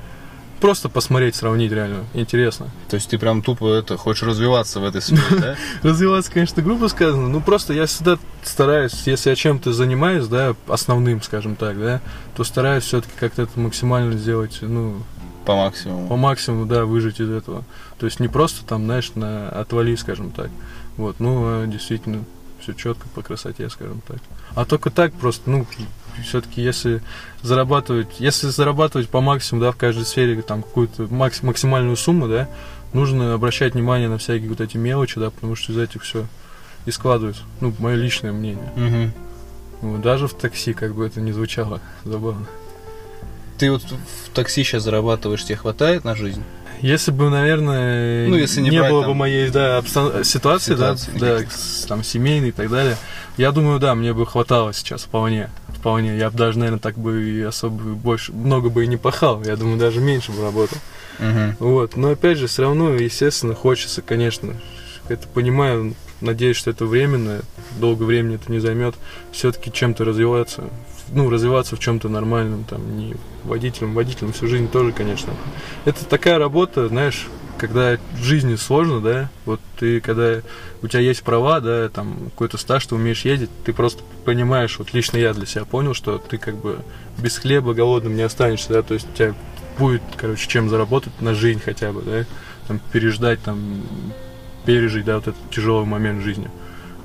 [0.62, 2.06] Просто посмотреть, сравнить реально.
[2.14, 2.70] Интересно.
[2.90, 5.56] То есть ты прям тупо это хочешь развиваться в этой сфере, да?
[5.90, 11.22] Развиваться, конечно, грубо сказано, ну просто я всегда стараюсь, если я чем-то занимаюсь, да, основным,
[11.22, 12.02] скажем так, да,
[12.36, 15.02] то стараюсь все-таки как-то это максимально сделать, ну,
[15.46, 16.18] По по максимуму.
[16.18, 17.64] максимуму, да, выжить из этого.
[17.98, 20.50] То есть не просто там, знаешь, на отвали, скажем так.
[20.98, 22.26] Вот, ну, а действительно,
[22.62, 24.18] все четко по красоте, скажем так.
[24.56, 25.66] А только так просто, ну,
[26.24, 27.02] все-таки если
[27.42, 32.50] зарабатывать, если зарабатывать по максимуму, да, в каждой сфере там какую-то макс- максимальную сумму, да,
[32.94, 36.26] нужно обращать внимание на всякие вот эти мелочи, да, потому что из этих все
[36.86, 37.44] и складывается.
[37.62, 38.72] Ну, мое личное мнение.
[38.76, 39.14] Мгм.
[39.82, 42.46] Вот, даже в такси, как бы это ни звучало, забавно.
[43.58, 46.44] Ты вот в такси сейчас зарабатываешь, тебе хватает на жизнь?
[46.82, 50.76] Если бы, наверное, Ну, если не не брать было там бы моей да, обстан- ситуации,
[50.76, 52.96] да, ситуации да, с- там семейной и так далее,
[53.38, 55.50] я думаю, да, мне бы хватало сейчас вполне.
[55.70, 56.18] Вполне.
[56.18, 59.44] Я бы даже, наверное, так бы и особо больше, много бы и не пахал.
[59.44, 60.78] Я думаю, даже меньше бы работал.
[61.20, 61.56] Угу.
[61.72, 61.96] Вот.
[61.98, 64.54] Но опять же, все равно, естественно, хочется, конечно.
[65.10, 67.42] Это понимаю, надеюсь, что это временно,
[67.80, 68.96] долго времени это не займет.
[69.32, 70.64] Все-таки чем-то развиваться,
[71.12, 75.34] ну, развиваться в чем-то нормальном, там, не водителем, водителем всю жизнь тоже, конечно.
[75.86, 80.42] Это такая работа, знаешь, когда в жизни сложно, да, вот ты, когда
[80.82, 84.94] у тебя есть права, да, там, какой-то стаж, ты умеешь ездить, ты просто понимаешь, вот
[84.94, 86.80] лично я для себя понял, что ты как бы
[87.18, 89.36] без хлеба голодным не останешься, да, то есть у тебя
[89.78, 92.26] будет, короче, чем заработать на жизнь хотя бы, да,
[92.68, 93.84] там, переждать, там,
[94.70, 96.48] пережить, да, вот этот тяжелый момент жизни.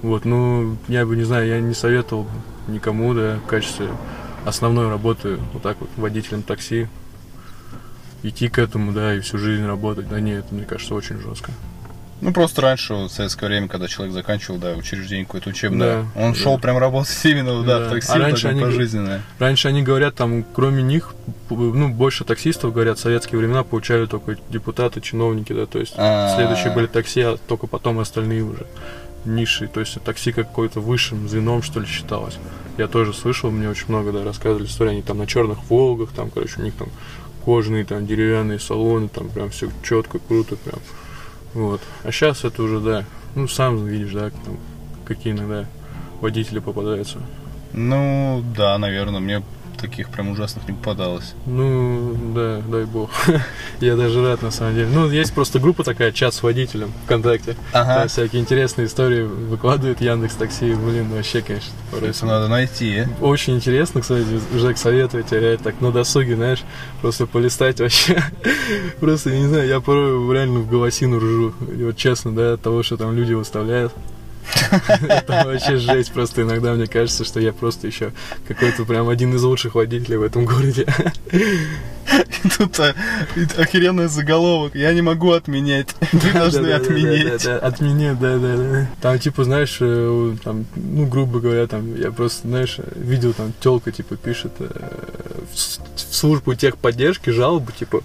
[0.02, 2.26] Вот, ну, я бы, не знаю, я не советовал
[2.68, 3.88] никому, да, в качестве
[4.44, 6.88] основной работы, вот так вот, водителем такси,
[8.22, 11.52] идти к этому, да, и всю жизнь работать, да, нет, мне кажется, очень жестко.
[12.20, 16.32] Ну, просто раньше, в советское время, когда человек заканчивал, да, учреждение какое-то учебное, Да, он
[16.32, 16.38] да.
[16.38, 17.88] шел прям работать именно, да, Да.
[17.88, 19.22] в такси, А раньше они- пожизненное.
[19.38, 21.14] Раньше они говорят, там, кроме них,
[21.50, 26.34] ну, больше таксистов, говорят, в советские времена получали только депутаты, чиновники, да, то есть А.
[26.36, 28.66] следующие были такси, а только потом остальные уже
[29.26, 32.36] ниши, то есть такси какой-то высшим звеном, что ли, считалось.
[32.78, 36.30] Я тоже слышал, мне очень много, да, рассказывали истории, они там на черных Волгах, там,
[36.30, 36.88] короче, у них там
[37.44, 40.78] кожаные, там, деревянные салоны, там, прям все четко, круто, прям,
[41.54, 41.80] вот.
[42.02, 44.58] А сейчас это уже, да, ну, сам видишь, да, там,
[45.04, 45.66] какие иногда
[46.20, 47.18] водители попадаются.
[47.72, 49.42] Ну, да, наверное, мне
[49.76, 51.34] таких прям ужасных не попадалось.
[51.46, 53.10] Ну, да, дай бог.
[53.80, 54.88] Я даже рад, на самом деле.
[54.92, 57.56] Ну, есть просто группа такая, чат с водителем ВКонтакте.
[57.72, 58.00] Ага.
[58.00, 60.74] Там всякие интересные истории выкладывает Яндекс Такси.
[60.74, 63.06] Блин, вообще, конечно, порой Это надо найти.
[63.20, 66.62] Очень интересно, кстати, Жек советую тебе реально так на досуге, знаешь,
[67.00, 68.22] просто полистать вообще.
[69.00, 71.54] Просто, я не знаю, я порой реально в голосину ржу.
[71.76, 73.92] И вот честно, да, от того, что там люди выставляют.
[75.08, 76.12] Это вообще жесть.
[76.12, 78.12] Просто иногда мне кажется, что я просто еще
[78.46, 80.86] какой-то прям один из лучших водителей в этом городе.
[82.58, 82.94] Тут а,
[83.56, 84.74] охеренный заголовок.
[84.74, 85.94] Я не могу отменять.
[86.12, 87.46] Вы должны отменить.
[87.46, 88.88] Отменять, да, да, да.
[89.00, 93.90] Там, типа, знаешь, э, там, ну, грубо говоря, там, я просто, знаешь, видел, там, телка,
[93.90, 94.68] типа, пишет э,
[95.52, 98.02] в службу техподдержки жалобу, типа,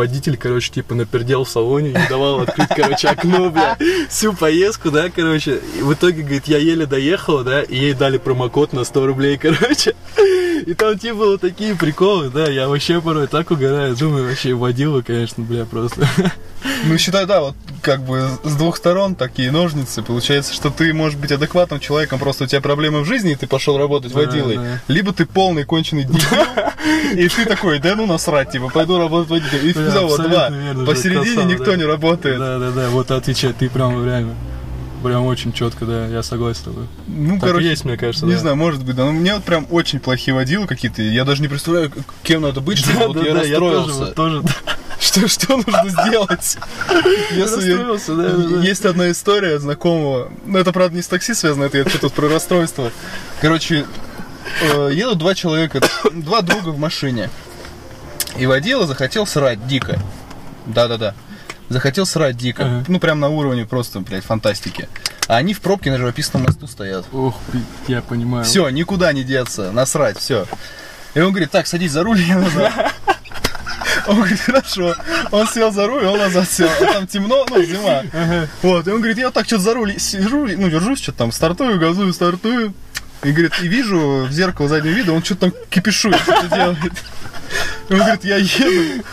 [0.00, 3.76] водитель, короче, типа, напердел в салоне, не давал открыть, короче, окно, бля,
[4.08, 5.60] всю поездку, да, короче.
[5.78, 9.36] И в итоге, говорит, я еле доехал, да, и ей дали промокод на 100 рублей,
[9.36, 9.94] короче.
[10.66, 15.02] И там, типа, вот такие приколы, да, я вообще порой так угораю, думаю, вообще водила,
[15.02, 16.06] конечно, бля, просто.
[16.84, 20.02] Ну, считай, да, вот как бы с двух сторон такие ножницы.
[20.02, 23.46] Получается, что ты можешь быть адекватным человеком, просто у тебя проблемы в жизни, и ты
[23.46, 24.56] пошел работать Да, водилой.
[24.56, 24.80] да.
[24.88, 26.20] Либо ты полный конченый дебил,
[27.14, 29.66] и ты такой, да ну насрать, типа, пойду работать водителем.
[29.66, 30.86] И Бля, все, вот абсолютно два.
[30.86, 31.76] Посередине никто да.
[31.76, 32.38] не работает.
[32.38, 34.34] Да, да, да, вот отвечай, ты прям реально,
[35.02, 36.86] прям очень четко, да, я согласен с тобой.
[37.06, 38.38] Ну, Так короче, есть, мне кажется, не да.
[38.38, 39.04] знаю, может быть, да.
[39.06, 41.02] Но мне вот прям очень плохие водилы какие-то.
[41.02, 41.92] Я даже не представляю,
[42.22, 43.92] кем надо быть, чтобы вот я тоже, расстроился.
[43.92, 44.52] вот тоже, да.
[45.00, 46.58] Что, что нужно сделать?
[47.30, 48.60] Если Расстроился, да, да, да.
[48.60, 52.28] есть одна история знакомого, ну это правда не с такси связано, это я что-то про
[52.28, 52.92] расстройство.
[53.40, 53.86] Короче,
[54.60, 55.80] э, едут два человека,
[56.12, 57.30] два друга в машине.
[58.38, 59.98] И водила захотел срать дико.
[60.66, 61.14] Да-да-да.
[61.70, 62.64] Захотел срать дико.
[62.64, 62.84] Ага.
[62.88, 64.88] Ну, прям на уровне просто, блядь, фантастики.
[65.28, 67.06] А они в пробке на живописном мосту стоят.
[67.12, 67.38] Ох,
[67.86, 68.44] я понимаю.
[68.44, 70.46] Все, никуда не деться, насрать, все.
[71.14, 72.92] И он говорит, так, садись за руль, я назад.
[74.06, 74.94] Он говорит, хорошо.
[75.30, 76.68] Он сел за руль, он назад сел.
[76.80, 78.02] А там темно, ну, зима.
[78.62, 81.32] Вот, и он говорит, я вот так что-то за руль сижу, ну, держусь, что-то там,
[81.32, 82.72] стартую, газую, стартую.
[83.22, 86.92] И говорит, и вижу в зеркало заднего вида, он что-то там кипишует, что-то делает.
[87.88, 89.04] И он говорит, я еду.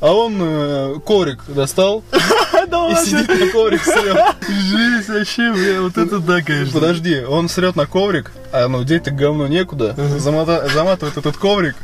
[0.00, 4.36] А он э, коврик достал и сидит на коврик срет.
[4.48, 6.80] Жесть вообще, бля, вот это да, конечно.
[6.80, 9.94] Подожди, он срет на коврик, а ну деть так говно некуда.
[10.18, 11.76] Заматывает этот коврик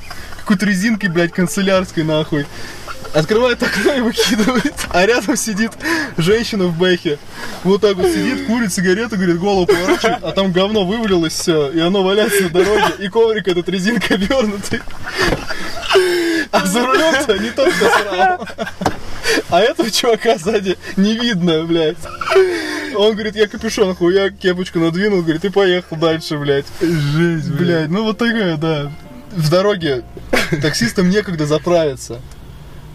[0.44, 2.46] какой-то резинкой, блядь, канцелярской нахуй.
[3.14, 4.74] Открывает окно и выкидывает.
[4.90, 5.70] А рядом сидит
[6.16, 7.18] женщина в бэхе.
[7.62, 11.78] Вот так вот сидит, курит сигарету, говорит, голову поворачивает, а там говно вывалилось все, и
[11.78, 14.80] оно валяется на дороге, и коврик этот резинкой обернутый.
[16.50, 18.48] А за рулем-то не только срал.
[19.48, 21.96] А этого чувака сзади не видно, блядь.
[22.96, 26.66] Он говорит, я капюшон хуя, кепочку надвинул, говорит, и поехал дальше, блядь.
[26.80, 27.56] Жесть, бля.
[27.58, 28.92] Блядь, ну вот такая, да.
[29.32, 30.04] В дороге
[30.62, 32.20] таксистам некогда заправиться.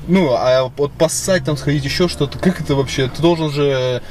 [0.08, 3.08] Ну, а вот поссать там, сходить еще что-то, как это вообще?
[3.10, 4.02] Ты должен же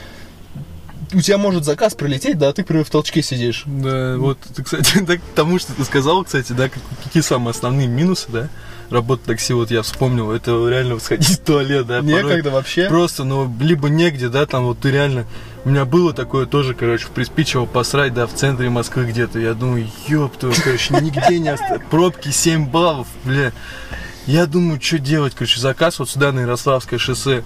[1.14, 3.62] у тебя может заказ прилететь, да, а ты, например, в толчке сидишь.
[3.66, 7.86] Да, вот, ты, кстати, так, тому, что ты сказал, кстати, да, как- какие самые основные
[7.89, 8.49] минусы, да,
[8.91, 12.89] работы такси, вот я вспомнил, это реально сходить в туалет, да, Некогда вообще.
[12.89, 15.24] Просто, ну, либо негде, да, там вот ты реально...
[15.64, 19.39] У меня было такое тоже, короче, в Приспичево посрать, да, в центре Москвы где-то.
[19.39, 21.82] Я думаю, ёб твою, короче, нигде не осталось.
[21.91, 23.53] Пробки 7 баллов, бля.
[24.29, 27.43] Я думаю, что делать, короче, заказ вот сюда на Ярославское шоссе.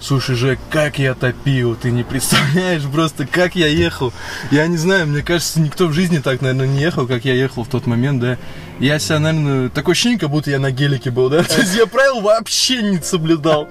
[0.00, 4.12] Слушай, Жек, как я топил, ты не представляешь просто, как я ехал.
[4.52, 7.64] Я не знаю, мне кажется, никто в жизни так, наверное, не ехал, как я ехал
[7.64, 8.38] в тот момент, да.
[8.78, 11.42] Я себя, наверное, такое ощущение, как будто я на гелике был, да.
[11.44, 13.68] То есть я правил вообще не соблюдал.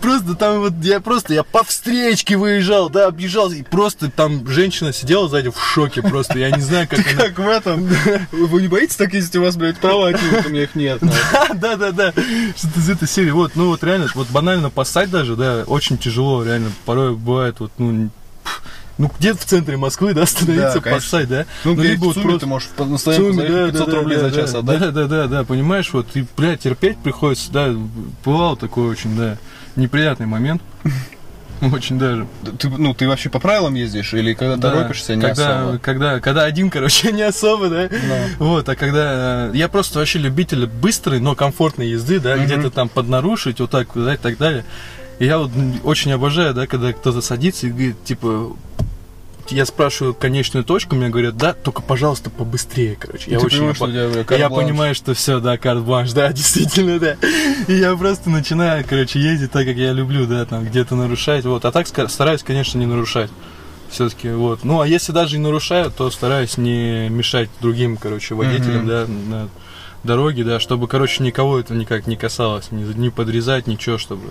[0.00, 4.92] Просто там вот, я просто, я по встречке выезжал, да, объезжал, и просто там женщина
[4.92, 6.38] сидела сзади в шоке просто.
[6.38, 7.20] Я не знаю, как она...
[7.30, 7.88] Как в этом.
[8.32, 11.00] Вы не боитесь так ездить, у вас, блядь, права отнимут, у меня их нет.
[11.54, 12.12] Да, да, да.
[12.56, 13.30] Что-то из этой серии.
[13.30, 16.70] Вот, ну вот реально, вот банально поссать даже, да, очень тяжело, реально.
[16.84, 18.10] Порой бывает, вот, ну,
[19.00, 21.46] ну где в центре Москвы, да, остановиться, Да, поссать, да?
[21.64, 24.30] Ну, либо либо вот ты просто- можешь по- на стоянку Сумме, заехать 500 рублей за
[24.30, 24.80] час да, отдать.
[24.80, 27.70] Да, да, да, да, понимаешь, вот, и, блядь, терпеть приходится, да,
[28.24, 29.36] бывал такой очень, да,
[29.76, 30.62] неприятный момент.
[31.74, 32.26] Очень даже.
[32.58, 34.14] Ты, ну, ты вообще по правилам ездишь?
[34.14, 35.78] Или когда Да, торопишься, не когда, особо?
[35.78, 37.90] Когда, когда один, короче, не особо, да.
[38.38, 39.48] Вот, а когда...
[39.48, 42.46] э, Я просто вообще любитель быстрой, но комфортной езды, да, Мгм.
[42.46, 44.64] где-то там поднарушить, вот так, да, и так далее.
[45.20, 45.50] И я вот
[45.84, 48.56] очень обожаю, да, когда кто-то садится и говорит, типа,
[49.50, 53.30] я спрашиваю конечную точку, мне говорят, да, только, пожалуйста, побыстрее, короче.
[53.30, 56.98] Я Ты очень понимаешь, что тебя, бля, я понимаю, что все, да, карт-бланш, да, действительно,
[56.98, 57.16] да.
[57.68, 61.66] И я просто начинаю, короче, ездить так, как я люблю, да, там где-то нарушать, вот.
[61.66, 63.30] А так стараюсь, конечно, не нарушать.
[63.90, 64.64] Все-таки, вот.
[64.64, 68.88] Ну, а если даже и нарушаю, то стараюсь не мешать другим, короче, водителям, Мгм.
[68.88, 69.48] да, на
[70.02, 74.22] дороге, да, чтобы, короче, никого это никак не касалось, не, не подрезать, ничего, чтобы,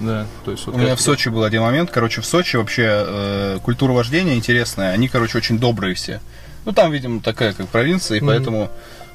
[0.00, 1.90] да, то есть вот У меня в Сочи был один момент.
[1.90, 4.90] Короче, в Сочи вообще э, культура вождения интересная.
[4.92, 6.20] Они, короче, очень добрые все.
[6.64, 8.28] Ну, там, видимо, такая, как провинция, и Мгм.
[8.28, 8.70] поэтому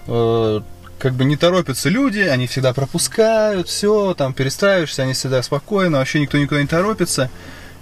[0.08, 0.62] э,
[1.00, 6.20] как бы не торопятся люди, они всегда пропускают, все, там перестраиваешься, они всегда спокойно, вообще
[6.22, 7.30] никто никуда не торопится.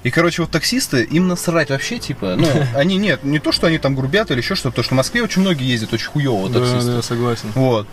[0.04, 3.78] И, короче, вот таксисты, им насрать вообще, типа, ну, они нет, не то, что они
[3.78, 6.60] там грубят или еще что-то, потому что в Москве очень многие ездят очень хуево Да,
[6.60, 6.91] таксисты.
[6.95, 7.49] да, согласен.
[7.56, 7.88] Вот.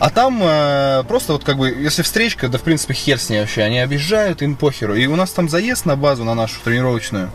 [0.00, 3.40] А там э, просто вот как бы, если встречка, да в принципе хер с ней
[3.40, 4.94] вообще, они объезжают, им похеру.
[4.96, 7.30] И у нас там заезд на базу, на нашу тренировочную,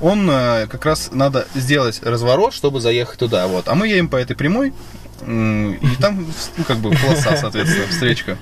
[0.00, 3.66] он э, как раз надо сделать разворот, чтобы заехать туда, вот.
[3.66, 4.72] А мы едем по этой прямой,
[5.22, 8.38] м, и там, ну, как бы, полоса, соответственно, встречка.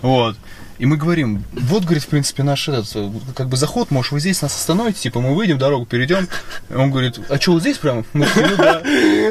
[0.00, 0.36] Вот.
[0.78, 4.20] И мы говорим, вот, говорит, в принципе, наш этот, э, как бы заход, может, вы
[4.20, 6.28] здесь нас остановите, типа, мы выйдем, дорогу перейдем.
[6.72, 8.04] Он говорит, а что, вот здесь прям?
[8.12, 8.80] Мы ну да.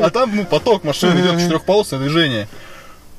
[0.04, 2.50] А там, ну, поток машин идет, четырехполосное движение.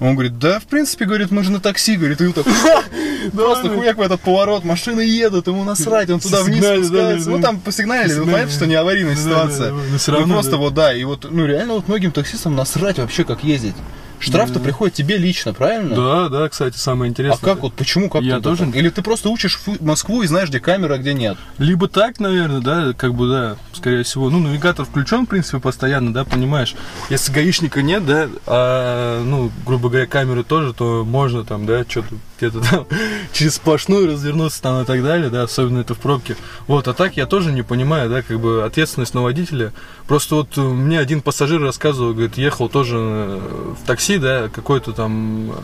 [0.00, 2.46] Он говорит, да, в принципе, говорит, мы же на такси, говорит, и вот так,
[3.32, 7.30] просто хуяк в этот поворот, машины едут, ему насрать, он туда вниз спускается.
[7.30, 8.32] Ну, там посигналили, Сигналили.
[8.32, 9.72] понятно, что не аварийная ситуация.
[9.72, 13.74] Ну, просто вот, да, и вот, ну, реально, вот многим таксистам насрать вообще, как ездить.
[14.20, 14.64] Штраф-то Да.
[14.64, 15.94] приходит тебе лично, правильно?
[15.94, 17.38] Да, да, кстати, самое А интересное.
[17.54, 18.74] как вот, почему, как Я ты тоже- так?
[18.76, 21.36] Или ты просто учишь Москву и знаешь, где камера, а где нет?
[21.58, 24.30] Либо так, наверное, да, как бы, да, скорее всего.
[24.30, 26.74] Ну, навигатор включен, в принципе, постоянно, да, понимаешь.
[27.10, 32.14] Если гаишника нет, да, а, ну, грубо говоря, камеры тоже, то можно там, да, что-то
[32.38, 32.86] где-то там
[33.32, 36.36] через сплошную развернуться там и так далее, да, особенно это в пробке.
[36.66, 39.72] Вот, а так я тоже не понимаю, да, как бы ответственность на водителя.
[40.06, 44.92] Просто вот э, мне один пассажир рассказывал, говорит, ехал тоже э, в такси, да, какой-то
[44.92, 45.54] там э,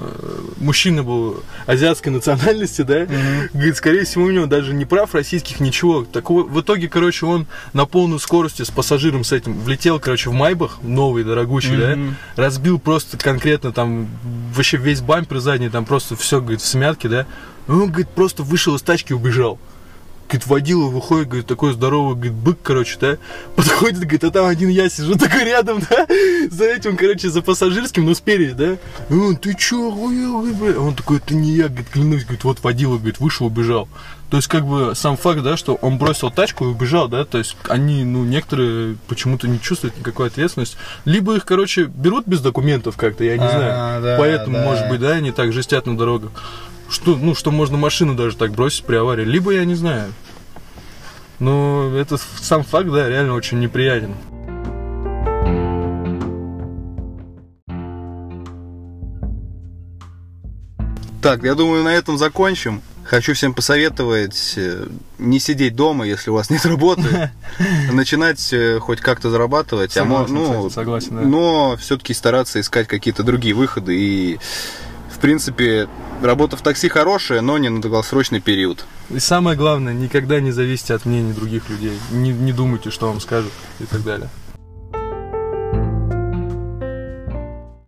[0.59, 3.07] мужчина был азиатской национальности, да,
[3.53, 6.05] говорит, скорее всего, у него даже не прав российских, ничего.
[6.05, 10.28] Так вот, в итоге, короче, он на полную скорости с пассажиром с этим влетел, короче,
[10.28, 12.16] в Майбах, новый, дорогущий, Мгм.
[12.36, 14.09] да, разбил просто конкретно там
[14.55, 17.26] вообще весь бампер задний, там просто все, говорит, в смятке, да.
[17.66, 19.59] И он, говорит, просто вышел из тачки и убежал.
[20.35, 23.18] Говорит, водила выходит, говорит, такой здоровый, говорит, бык, короче, да,
[23.57, 26.07] подходит, говорит, а там один я сижу такой рядом, да,
[26.51, 28.76] за этим, короче, за пассажирским, но спереди, да.
[29.14, 32.43] И он, ты чё, охуел, говорит, бля?» Он такой, это не я, говорит, клянусь, говорит,
[32.43, 33.89] вот водила, говорит, вышел, убежал.
[34.30, 37.39] То есть, как бы, сам факт, да, что он бросил тачку и убежал, да, то
[37.39, 40.76] есть, они, ну, некоторые почему-то не чувствуют никакой ответственности.
[41.05, 44.03] Либо их, короче, берут без документов как-то, я не А, знаю.
[44.03, 44.64] да, Поэтому, да.
[44.64, 46.32] может быть, да, они так жестят на дорогах.
[46.89, 49.24] Что, ну, что можно машину даже так бросить при аварии.
[49.24, 50.12] Либо я не знаю.
[51.39, 54.14] Но это сам факт, да, реально очень неприятен.
[61.20, 62.82] Так, я думаю, на этом закончим.
[63.05, 64.87] Хочу всем посоветовать э,
[65.18, 67.30] не сидеть дома, если у вас нет работы,
[67.93, 71.22] начинать э, хоть как-то зарабатывать, а Согласен, ну, кстати, согласен, да.
[71.22, 74.39] но все-таки стараться искать какие-то другие выходы и
[75.24, 75.88] принципе,
[76.20, 78.84] работа в такси хорошая, но не на долгосрочный период.
[79.08, 81.98] И самое главное, никогда не зависите от мнений других людей.
[82.10, 83.50] Не, не думайте, что вам скажут
[83.80, 84.28] и так далее.